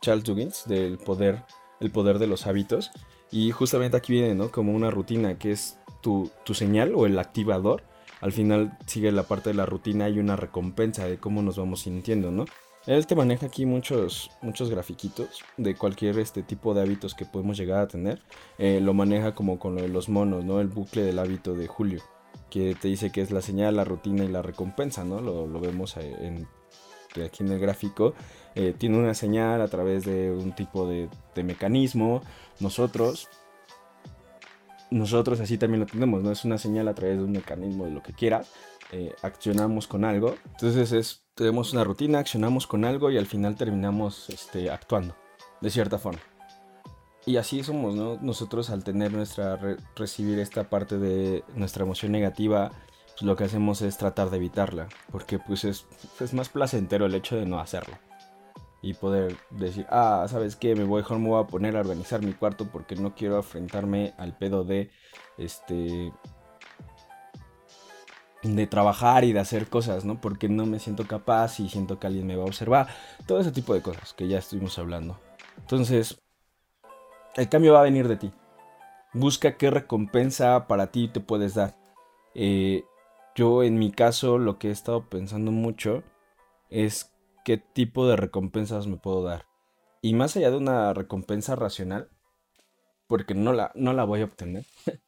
Charles 0.02 0.24
Duggins, 0.24 0.66
del 0.68 0.98
poder, 0.98 1.44
el 1.80 1.92
poder 1.92 2.20
de 2.20 2.28
los 2.28 2.46
hábitos. 2.46 2.92
Y 3.32 3.52
justamente 3.52 3.98
aquí 3.98 4.14
viene, 4.14 4.36
¿no? 4.36 4.50
Como 4.52 4.74
una 4.74 4.90
rutina 4.90 5.38
que 5.38 5.52
es 5.52 5.78
tu, 6.02 6.32
señal 6.54 6.94
o 6.96 7.06
el 7.06 7.20
activador. 7.20 7.84
Al 8.22 8.32
final 8.32 8.78
sigue 8.86 9.12
la 9.12 9.24
parte 9.24 9.50
de 9.50 9.56
la 9.56 9.66
rutina 9.66 10.10
y 10.10 10.20
una 10.20 10.36
recompensa 10.36 11.06
de 11.06 11.18
cómo 11.18 11.42
nos 11.42 11.58
vamos 11.58 11.82
sintiendo, 11.82 12.32
¿no? 12.32 12.46
Él 12.86 13.06
te 13.06 13.16
maneja 13.16 13.46
aquí 13.46 13.66
muchos, 13.66 14.32
muchos 14.42 14.70
grafiquitos 14.70 15.44
de 15.58 15.76
cualquier 15.76 16.18
este 16.18 16.44
tipo 16.44 16.74
de 16.74 16.82
hábitos 16.82 17.14
que 17.14 17.26
podemos 17.26 17.58
llegar 17.58 17.82
a 17.82 17.88
tener. 17.88 18.22
Eh, 18.58 18.80
lo 18.82 18.94
maneja 18.94 19.36
como 19.36 19.60
con 19.60 19.76
lo 19.76 19.82
de 19.82 19.90
los 19.90 20.10
monos, 20.10 20.44
¿no? 20.44 20.60
El 20.60 20.68
bucle 20.68 21.04
del 21.04 21.20
hábito 21.20 21.54
de 21.54 21.68
Julio, 21.68 22.02
que 22.50 22.76
te 22.76 22.88
dice 22.88 23.12
que 23.12 23.22
es 23.22 23.32
la 23.32 23.42
señal, 23.42 23.76
la 23.76 23.84
rutina 23.84 24.24
y 24.24 24.30
la 24.30 24.42
recompensa, 24.42 25.04
¿no? 25.04 25.22
Lo, 25.22 25.48
vemos 25.60 25.98
eh, 25.98 26.16
en, 26.22 26.48
aquí 27.26 27.44
en 27.44 27.52
el 27.52 27.60
gráfico. 27.60 28.14
Eh, 28.56 28.74
tiene 28.78 28.98
una 28.98 29.14
señal 29.14 29.62
a 29.62 29.68
través 29.68 30.06
de 30.06 30.32
un 30.32 30.54
tipo 30.54 30.88
de, 30.88 31.10
de 31.36 31.44
mecanismo, 31.44 32.22
nosotros, 32.60 33.30
nosotros 34.92 35.40
así 35.40 35.58
también 35.58 35.82
lo 35.82 35.86
tenemos, 35.86 36.24
¿no? 36.24 36.32
Es 36.32 36.46
una 36.46 36.58
señal 36.58 36.88
a 36.88 36.94
través 36.94 37.18
de 37.18 37.24
un 37.24 37.32
mecanismo 37.32 37.86
de 37.86 37.92
lo 37.92 38.02
que 38.02 38.14
quieras, 38.14 38.52
eh, 38.92 39.14
accionamos 39.22 39.88
con 39.88 40.04
algo, 40.04 40.36
entonces 40.52 40.92
es, 40.92 41.24
tenemos 41.36 41.74
una 41.74 41.84
rutina, 41.84 42.20
accionamos 42.20 42.66
con 42.66 42.86
algo 42.86 43.12
y 43.12 43.18
al 43.18 43.28
final 43.28 43.56
terminamos 43.56 44.30
este, 44.30 44.72
actuando, 44.72 45.16
de 45.62 45.70
cierta 45.70 46.00
forma. 46.00 46.22
Y 47.26 47.38
así 47.38 47.64
somos, 47.64 47.94
¿no? 47.94 48.18
Nosotros 48.22 48.72
al 48.72 48.84
tener 48.84 49.14
nuestra, 49.14 49.60
recibir 49.96 50.40
esta 50.40 50.64
parte 50.70 50.98
de 50.98 51.44
nuestra 51.54 51.84
emoción 51.84 52.12
negativa, 52.12 52.72
pues 53.20 53.28
lo 53.28 53.36
que 53.36 53.44
hacemos 53.44 53.82
es 53.82 53.98
tratar 53.98 54.30
de 54.30 54.38
evitarla, 54.38 54.88
porque 55.12 55.40
pues 55.40 55.66
es, 55.66 55.86
más 56.34 56.48
placentero 56.48 57.06
el 57.06 57.16
hecho 57.16 57.36
de 57.36 57.46
no 57.46 57.60
hacerlo 57.60 57.98
y 58.82 58.94
poder 58.94 59.36
decir, 59.50 59.86
ah, 59.90 60.26
¿sabes 60.30 60.56
qué? 60.56 60.74
Me 60.74 60.86
voy, 60.86 61.04
me 61.10 61.28
voy 61.28 61.44
a 61.44 61.48
poner 61.48 61.76
a 61.76 61.82
organizar 61.82 62.22
mi 62.22 62.32
cuarto 62.32 62.70
porque 62.72 62.96
no 62.96 63.16
quiero 63.16 63.36
enfrentarme 63.36 64.14
al 64.18 64.38
pedo 64.38 64.64
de, 64.64 64.90
este, 65.38 66.14
de 68.42 68.68
trabajar 68.68 69.26
y 69.26 69.34
de 69.34 69.42
hacer 69.42 69.68
cosas, 69.68 70.06
¿no? 70.06 70.22
Porque 70.22 70.48
no 70.48 70.66
me 70.66 70.80
siento 70.80 71.06
capaz 71.06 71.60
y 71.60 71.68
siento 71.68 72.00
que 72.00 72.08
alguien 72.08 72.26
me 72.26 72.38
va 72.38 72.44
a 72.44 72.48
observar. 72.48 72.88
Todo 73.28 73.42
ese 73.42 73.52
tipo 73.52 73.74
de 73.74 73.82
cosas 73.82 74.14
que 74.14 74.30
ya 74.30 74.38
estuvimos 74.38 74.80
hablando. 74.80 75.20
Entonces, 75.58 76.22
el 77.36 77.50
cambio 77.50 77.74
va 77.74 77.82
a 77.82 77.84
venir 77.84 78.08
de 78.08 78.16
ti. 78.16 78.32
Busca 79.14 79.58
qué 79.58 79.70
recompensa 79.72 80.68
para 80.68 80.88
ti 80.88 81.10
te 81.10 81.20
puedes 81.20 81.56
dar. 81.56 81.76
Eh, 82.34 82.86
yo 83.40 83.64
en 83.64 83.80
mi 83.80 83.90
caso 83.90 84.38
lo 84.38 84.60
que 84.60 84.68
he 84.68 84.72
estado 84.72 85.10
pensando 85.10 85.50
mucho 85.52 86.04
es 86.70 87.16
qué 87.46 87.58
tipo 87.58 88.06
de 88.06 88.18
recompensas 88.18 88.86
me 88.86 88.98
puedo 88.98 89.24
dar. 89.24 89.46
Y 90.02 90.14
más 90.14 90.36
allá 90.36 90.52
de 90.52 90.58
una 90.58 90.94
recompensa 90.94 91.56
racional, 91.56 92.10
porque 93.08 93.36
no 93.36 93.54
la, 93.54 93.72
no 93.76 93.94
la 93.94 94.04
voy 94.04 94.22
a 94.22 94.26
obtener, 94.26 94.66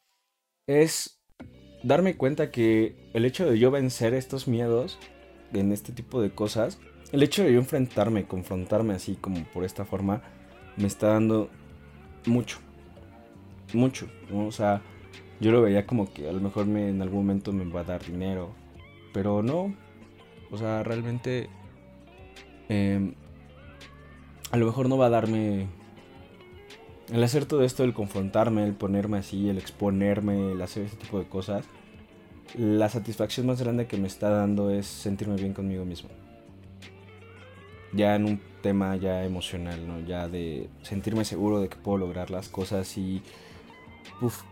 es 0.65 1.21
darme 1.83 2.15
cuenta 2.15 2.51
que 2.51 3.11
el 3.13 3.25
hecho 3.25 3.45
de 3.45 3.59
yo 3.59 3.69
vencer 3.69 4.13
estos 4.13 4.47
miedos 4.47 4.97
en 5.51 5.73
este 5.73 5.91
tipo 5.91 6.21
de 6.21 6.33
cosas, 6.33 6.79
el 7.11 7.23
hecho 7.23 7.43
de 7.43 7.51
yo 7.51 7.59
enfrentarme, 7.59 8.27
confrontarme 8.27 8.93
así 8.93 9.15
como 9.15 9.43
por 9.51 9.65
esta 9.65 9.83
forma, 9.83 10.21
me 10.77 10.87
está 10.87 11.07
dando 11.07 11.49
mucho. 12.25 12.59
Mucho. 13.73 14.09
O 14.33 14.53
sea, 14.53 14.81
yo 15.41 15.51
lo 15.51 15.62
veía 15.62 15.86
como 15.86 16.13
que 16.13 16.30
a 16.30 16.32
lo 16.32 16.39
mejor 16.39 16.65
me, 16.67 16.88
en 16.88 17.01
algún 17.01 17.25
momento 17.25 17.51
me 17.51 17.65
va 17.65 17.82
a 17.82 17.84
dar 17.84 18.06
dinero. 18.06 18.51
Pero 19.13 19.43
no. 19.43 19.75
O 20.51 20.58
sea, 20.58 20.84
realmente 20.84 21.49
Em, 22.71 23.15
a 24.49 24.56
lo 24.56 24.65
mejor 24.65 24.88
no 24.88 24.97
va 24.97 25.08
a 25.08 25.10
darme... 25.10 25.67
El 27.12 27.21
hacer 27.21 27.45
todo 27.45 27.65
esto, 27.65 27.84
el 27.84 27.93
confrontarme, 27.93 28.63
el 28.63 28.73
ponerme 28.73 29.17
así, 29.17 29.49
el 29.49 29.58
exponerme, 29.58 30.54
el 30.54 30.62
hacer 30.62 30.86
ese 30.86 30.95
tipo 30.95 31.19
de 31.19 31.25
cosas, 31.25 31.65
la 32.58 32.88
satisfacción 32.88 33.45
más 33.47 33.62
grande 33.62 33.88
que 33.88 33.97
me 33.97 34.08
está 34.08 34.30
dando 34.30 34.71
es 34.71 34.86
sentirme 34.86 35.36
bien 35.36 35.54
conmigo 35.54 35.84
mismo. 35.84 36.10
Ya 37.91 38.15
en 38.15 38.23
un 38.23 38.41
tema 38.62 38.95
ya 38.95 39.25
emocional, 39.25 39.86
¿no? 39.86 39.99
Ya 40.08 40.30
de 40.30 40.69
sentirme 40.82 41.25
seguro 41.25 41.60
de 41.60 41.67
que 41.67 41.75
puedo 41.75 41.97
lograr 41.97 42.32
las 42.32 42.47
cosas 42.47 42.97
y... 42.97 43.21
Uf, 44.21 44.43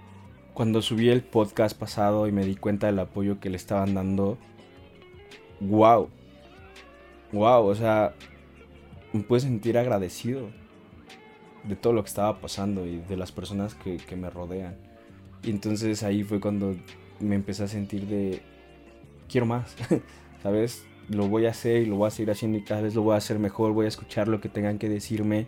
cuando 0.60 0.82
subí 0.82 1.08
el 1.08 1.24
podcast 1.24 1.80
pasado 1.80 2.28
y 2.28 2.34
me 2.34 2.44
di 2.44 2.58
cuenta 2.58 2.88
del 2.88 3.00
apoyo 3.00 3.40
que 3.40 3.50
le 3.50 3.56
estaban 3.56 3.94
dando, 3.94 4.38
wow, 5.62 6.10
wow, 7.32 7.66
o 7.66 7.74
sea, 7.76 8.14
me 9.14 9.22
pude 9.22 9.40
sentir 9.40 9.78
agradecido 9.78 10.50
de 11.64 11.78
todo 11.78 11.94
lo 11.94 12.04
que 12.04 12.10
estaba 12.10 12.42
pasando 12.42 12.86
y 12.86 12.98
de 12.98 13.16
las 13.16 13.32
personas 13.32 13.74
que, 13.74 14.02
me 14.18 14.30
rodean. 14.30 14.76
Y 15.44 15.50
entonces 15.50 16.04
ahí 16.04 16.26
fue 16.26 16.42
cuando 16.42 16.76
me 17.22 17.36
empecé 17.36 17.64
a 17.64 17.70
sentir 17.70 18.08
de, 18.08 18.42
quiero 19.30 19.46
más, 19.46 19.78
¿sabes? 20.44 20.86
Lo 21.08 21.30
voy 21.30 21.46
a 21.46 21.52
hacer 21.52 21.84
y 21.84 21.86
lo 21.86 21.96
voy 21.96 22.08
a 22.10 22.12
seguir 22.12 22.32
haciendo 22.32 22.58
y 22.58 22.66
cada 22.66 22.82
vez 22.82 22.96
lo 22.96 23.02
voy 23.02 23.14
a 23.14 23.20
hacer 23.20 23.40
mejor, 23.40 23.72
voy 23.72 23.86
a 23.86 23.88
escuchar 23.88 24.28
lo 24.28 24.42
que 24.42 24.50
tengan 24.50 24.78
que 24.78 24.90
decirme 24.90 25.48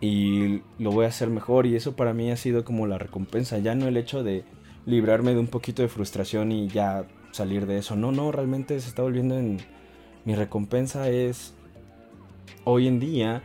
y 0.00 0.62
lo 0.78 0.92
voy 0.92 1.04
a 1.04 1.08
hacer 1.08 1.28
mejor. 1.28 1.66
Y 1.66 1.76
eso 1.76 1.96
para 1.96 2.14
mí 2.14 2.30
ha 2.30 2.36
sido 2.36 2.64
como 2.64 2.86
la 2.86 2.98
recompensa, 2.98 3.58
ya 3.58 3.74
no 3.74 3.88
el 3.88 3.96
hecho 3.96 4.22
de 4.22 4.44
librarme 4.86 5.34
de 5.34 5.40
un 5.40 5.46
poquito 5.46 5.82
de 5.82 5.88
frustración 5.88 6.52
y 6.52 6.68
ya 6.68 7.06
salir 7.32 7.66
de 7.66 7.78
eso, 7.78 7.96
no, 7.96 8.12
no, 8.12 8.32
realmente 8.32 8.78
se 8.80 8.88
está 8.88 9.02
volviendo 9.02 9.38
en 9.38 9.58
mi 10.24 10.34
recompensa. 10.34 11.08
Es 11.08 11.54
hoy 12.64 12.86
en 12.86 13.00
día 13.00 13.42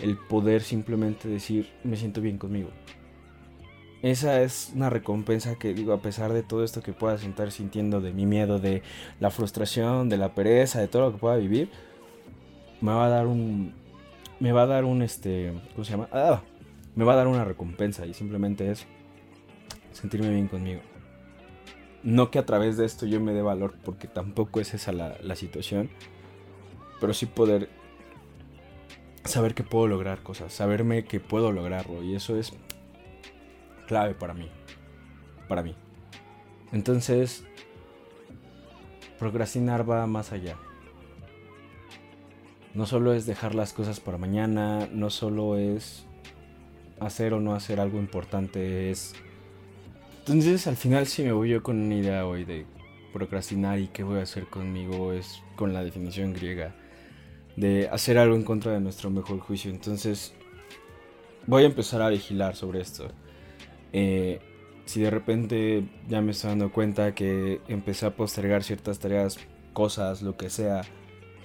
el 0.00 0.16
poder 0.16 0.62
simplemente 0.62 1.28
decir 1.28 1.68
me 1.84 1.96
siento 1.96 2.20
bien 2.20 2.38
conmigo. 2.38 2.70
Esa 4.02 4.42
es 4.42 4.72
una 4.74 4.90
recompensa 4.90 5.56
que 5.58 5.74
digo, 5.74 5.92
a 5.92 6.00
pesar 6.00 6.32
de 6.32 6.42
todo 6.42 6.62
esto 6.62 6.82
que 6.82 6.92
pueda 6.92 7.14
estar 7.14 7.50
sintiendo, 7.50 8.00
de 8.00 8.12
mi 8.12 8.26
miedo, 8.26 8.60
de 8.60 8.82
la 9.20 9.30
frustración, 9.30 10.08
de 10.08 10.18
la 10.18 10.34
pereza, 10.34 10.80
de 10.80 10.86
todo 10.86 11.02
lo 11.06 11.12
que 11.12 11.18
pueda 11.18 11.36
vivir, 11.36 11.70
me 12.80 12.92
va 12.92 13.06
a 13.06 13.08
dar 13.08 13.26
un, 13.26 13.74
me 14.40 14.52
va 14.52 14.62
a 14.62 14.66
dar 14.66 14.84
un, 14.84 15.02
este, 15.02 15.52
¿cómo 15.72 15.84
se 15.84 15.92
llama? 15.92 16.08
Ah, 16.12 16.42
me 16.94 17.04
va 17.04 17.14
a 17.14 17.16
dar 17.16 17.26
una 17.26 17.44
recompensa 17.44 18.06
y 18.06 18.14
simplemente 18.14 18.70
es 18.70 18.86
sentirme 19.92 20.30
bien 20.30 20.48
conmigo. 20.48 20.80
No 22.02 22.30
que 22.30 22.38
a 22.38 22.46
través 22.46 22.76
de 22.76 22.84
esto 22.84 23.06
yo 23.06 23.20
me 23.20 23.32
dé 23.32 23.42
valor, 23.42 23.74
porque 23.84 24.08
tampoco 24.08 24.60
es 24.60 24.74
esa 24.74 24.92
la, 24.92 25.16
la 25.22 25.36
situación, 25.36 25.90
pero 27.00 27.12
sí 27.14 27.26
poder 27.26 27.68
saber 29.24 29.54
que 29.54 29.64
puedo 29.64 29.88
lograr 29.88 30.22
cosas, 30.22 30.52
saberme 30.52 31.04
que 31.04 31.20
puedo 31.20 31.52
lograrlo 31.52 32.02
y 32.02 32.14
eso 32.14 32.36
es 32.36 32.52
clave 33.86 34.14
para 34.14 34.34
mí, 34.34 34.48
para 35.48 35.62
mí. 35.62 35.74
Entonces, 36.72 37.44
procrastinar 39.18 39.88
va 39.88 40.06
más 40.06 40.32
allá. 40.32 40.56
No 42.76 42.84
solo 42.84 43.14
es 43.14 43.24
dejar 43.24 43.54
las 43.54 43.72
cosas 43.72 44.00
para 44.00 44.18
mañana, 44.18 44.86
no 44.92 45.08
solo 45.08 45.56
es 45.56 46.04
hacer 47.00 47.32
o 47.32 47.40
no 47.40 47.54
hacer 47.54 47.80
algo 47.80 47.98
importante, 47.98 48.90
es... 48.90 49.14
Entonces 50.18 50.66
al 50.66 50.76
final 50.76 51.06
si 51.06 51.22
me 51.22 51.32
voy 51.32 51.48
yo 51.48 51.62
con 51.62 51.80
una 51.80 51.94
idea 51.94 52.26
hoy 52.26 52.44
de 52.44 52.66
procrastinar 53.14 53.78
y 53.78 53.88
qué 53.88 54.02
voy 54.02 54.18
a 54.18 54.24
hacer 54.24 54.44
conmigo 54.48 55.14
es 55.14 55.42
con 55.56 55.72
la 55.72 55.82
definición 55.82 56.34
griega 56.34 56.74
de 57.56 57.88
hacer 57.88 58.18
algo 58.18 58.36
en 58.36 58.42
contra 58.42 58.72
de 58.72 58.80
nuestro 58.80 59.08
mejor 59.08 59.40
juicio. 59.40 59.70
Entonces 59.70 60.34
voy 61.46 61.62
a 61.62 61.66
empezar 61.66 62.02
a 62.02 62.10
vigilar 62.10 62.56
sobre 62.56 62.82
esto. 62.82 63.08
Eh, 63.94 64.38
si 64.84 65.00
de 65.00 65.10
repente 65.10 65.88
ya 66.08 66.20
me 66.20 66.32
estoy 66.32 66.50
dando 66.50 66.70
cuenta 66.70 67.14
que 67.14 67.62
empecé 67.68 68.04
a 68.04 68.14
postergar 68.14 68.64
ciertas 68.64 68.98
tareas, 68.98 69.38
cosas, 69.72 70.20
lo 70.20 70.36
que 70.36 70.50
sea, 70.50 70.82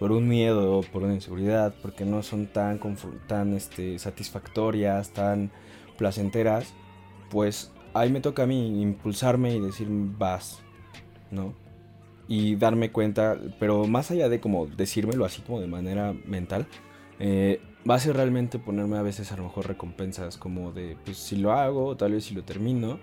por 0.02 0.12
un 0.12 0.28
miedo 0.28 0.82
por 0.92 1.04
una 1.04 1.14
inseguridad, 1.14 1.76
porque 1.80 2.06
no 2.06 2.24
son 2.24 2.48
tan, 2.48 2.80
tan 3.28 3.54
este, 3.54 4.00
satisfactorias, 4.00 5.12
tan 5.12 5.52
placenteras, 5.96 6.74
pues 7.30 7.72
ahí 7.94 8.12
me 8.12 8.20
toca 8.20 8.42
a 8.42 8.48
mí 8.48 8.82
impulsarme 8.82 9.54
y 9.54 9.60
decir 9.60 9.86
vas, 9.92 10.64
¿no? 11.30 11.54
Y 12.28 12.56
darme 12.56 12.92
cuenta, 12.92 13.38
pero 13.60 13.86
más 13.86 14.10
allá 14.10 14.28
de 14.28 14.40
como 14.40 14.66
decírmelo 14.66 15.24
así 15.24 15.44
como 15.44 15.62
de 15.62 15.68
manera 15.68 16.16
mental, 16.26 16.66
eh, 17.20 17.62
va 17.88 17.94
a 17.94 18.00
ser 18.00 18.16
realmente 18.16 18.58
ponerme 18.58 18.98
a 18.98 19.04
veces 19.04 19.32
a 19.32 19.38
lo 19.38 19.44
mejor 19.44 19.68
recompensas 19.68 20.36
como 20.36 20.72
de, 20.72 20.98
pues 21.06 21.18
si 21.18 21.36
lo 21.36 21.52
hago, 21.52 21.96
tal 21.96 22.14
vez 22.14 22.26
si 22.26 22.34
lo 22.34 22.44
termino. 22.44 23.00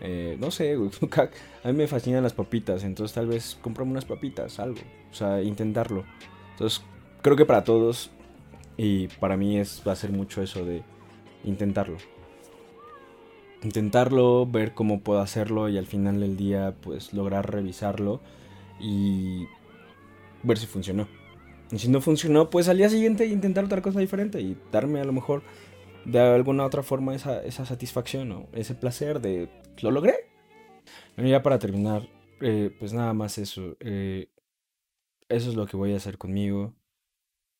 Eh, 0.00 0.38
no 0.40 0.50
sé, 0.50 0.76
a 1.64 1.68
mí 1.68 1.74
me 1.74 1.86
fascinan 1.86 2.22
las 2.22 2.32
papitas, 2.32 2.84
entonces 2.84 3.14
tal 3.14 3.26
vez 3.26 3.58
comprarme 3.60 3.92
unas 3.92 4.06
papitas, 4.06 4.58
algo. 4.58 4.80
O 5.10 5.14
sea, 5.14 5.42
intentarlo. 5.42 6.04
Entonces, 6.58 6.82
creo 7.22 7.36
que 7.36 7.46
para 7.46 7.62
todos 7.62 8.10
y 8.76 9.06
para 9.06 9.36
mí 9.36 9.58
es, 9.58 9.80
va 9.86 9.92
a 9.92 9.96
ser 9.96 10.10
mucho 10.10 10.42
eso 10.42 10.64
de 10.64 10.82
intentarlo. 11.44 11.98
Intentarlo, 13.62 14.44
ver 14.44 14.74
cómo 14.74 14.98
puedo 14.98 15.20
hacerlo 15.20 15.68
y 15.68 15.78
al 15.78 15.86
final 15.86 16.18
del 16.18 16.36
día 16.36 16.74
pues 16.80 17.12
lograr 17.12 17.48
revisarlo 17.48 18.20
y 18.80 19.46
ver 20.42 20.58
si 20.58 20.66
funcionó. 20.66 21.06
Y 21.70 21.78
si 21.78 21.88
no 21.88 22.00
funcionó, 22.00 22.50
pues 22.50 22.68
al 22.68 22.78
día 22.78 22.88
siguiente 22.88 23.26
intentar 23.26 23.64
otra 23.64 23.80
cosa 23.80 24.00
diferente 24.00 24.40
y 24.40 24.56
darme 24.72 25.00
a 25.00 25.04
lo 25.04 25.12
mejor 25.12 25.44
de 26.06 26.18
alguna 26.18 26.66
otra 26.66 26.82
forma 26.82 27.14
esa, 27.14 27.64
satisfacción 27.66 28.32
o 28.32 28.48
ese 28.52 28.74
placer 28.74 29.20
de 29.20 29.48
lo 29.80 29.92
logré. 29.92 30.26
Bueno, 31.14 31.30
ya 31.30 31.40
para 31.40 31.60
terminar, 31.60 32.08
eh, 32.40 32.74
pues 32.80 32.92
nada 32.92 33.12
más 33.12 33.38
eso. 33.38 33.76
Eh, 33.78 34.26
eso 35.28 35.50
es 35.50 35.56
lo 35.56 35.66
que 35.66 35.76
voy 35.76 35.92
a 35.92 35.96
hacer 35.96 36.18
conmigo 36.18 36.74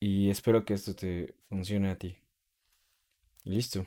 y 0.00 0.30
espero 0.30 0.64
que 0.64 0.74
esto 0.74 0.94
te 0.94 1.36
funcione 1.48 1.90
a 1.90 1.98
ti. 1.98 2.18
Listo. 3.44 3.86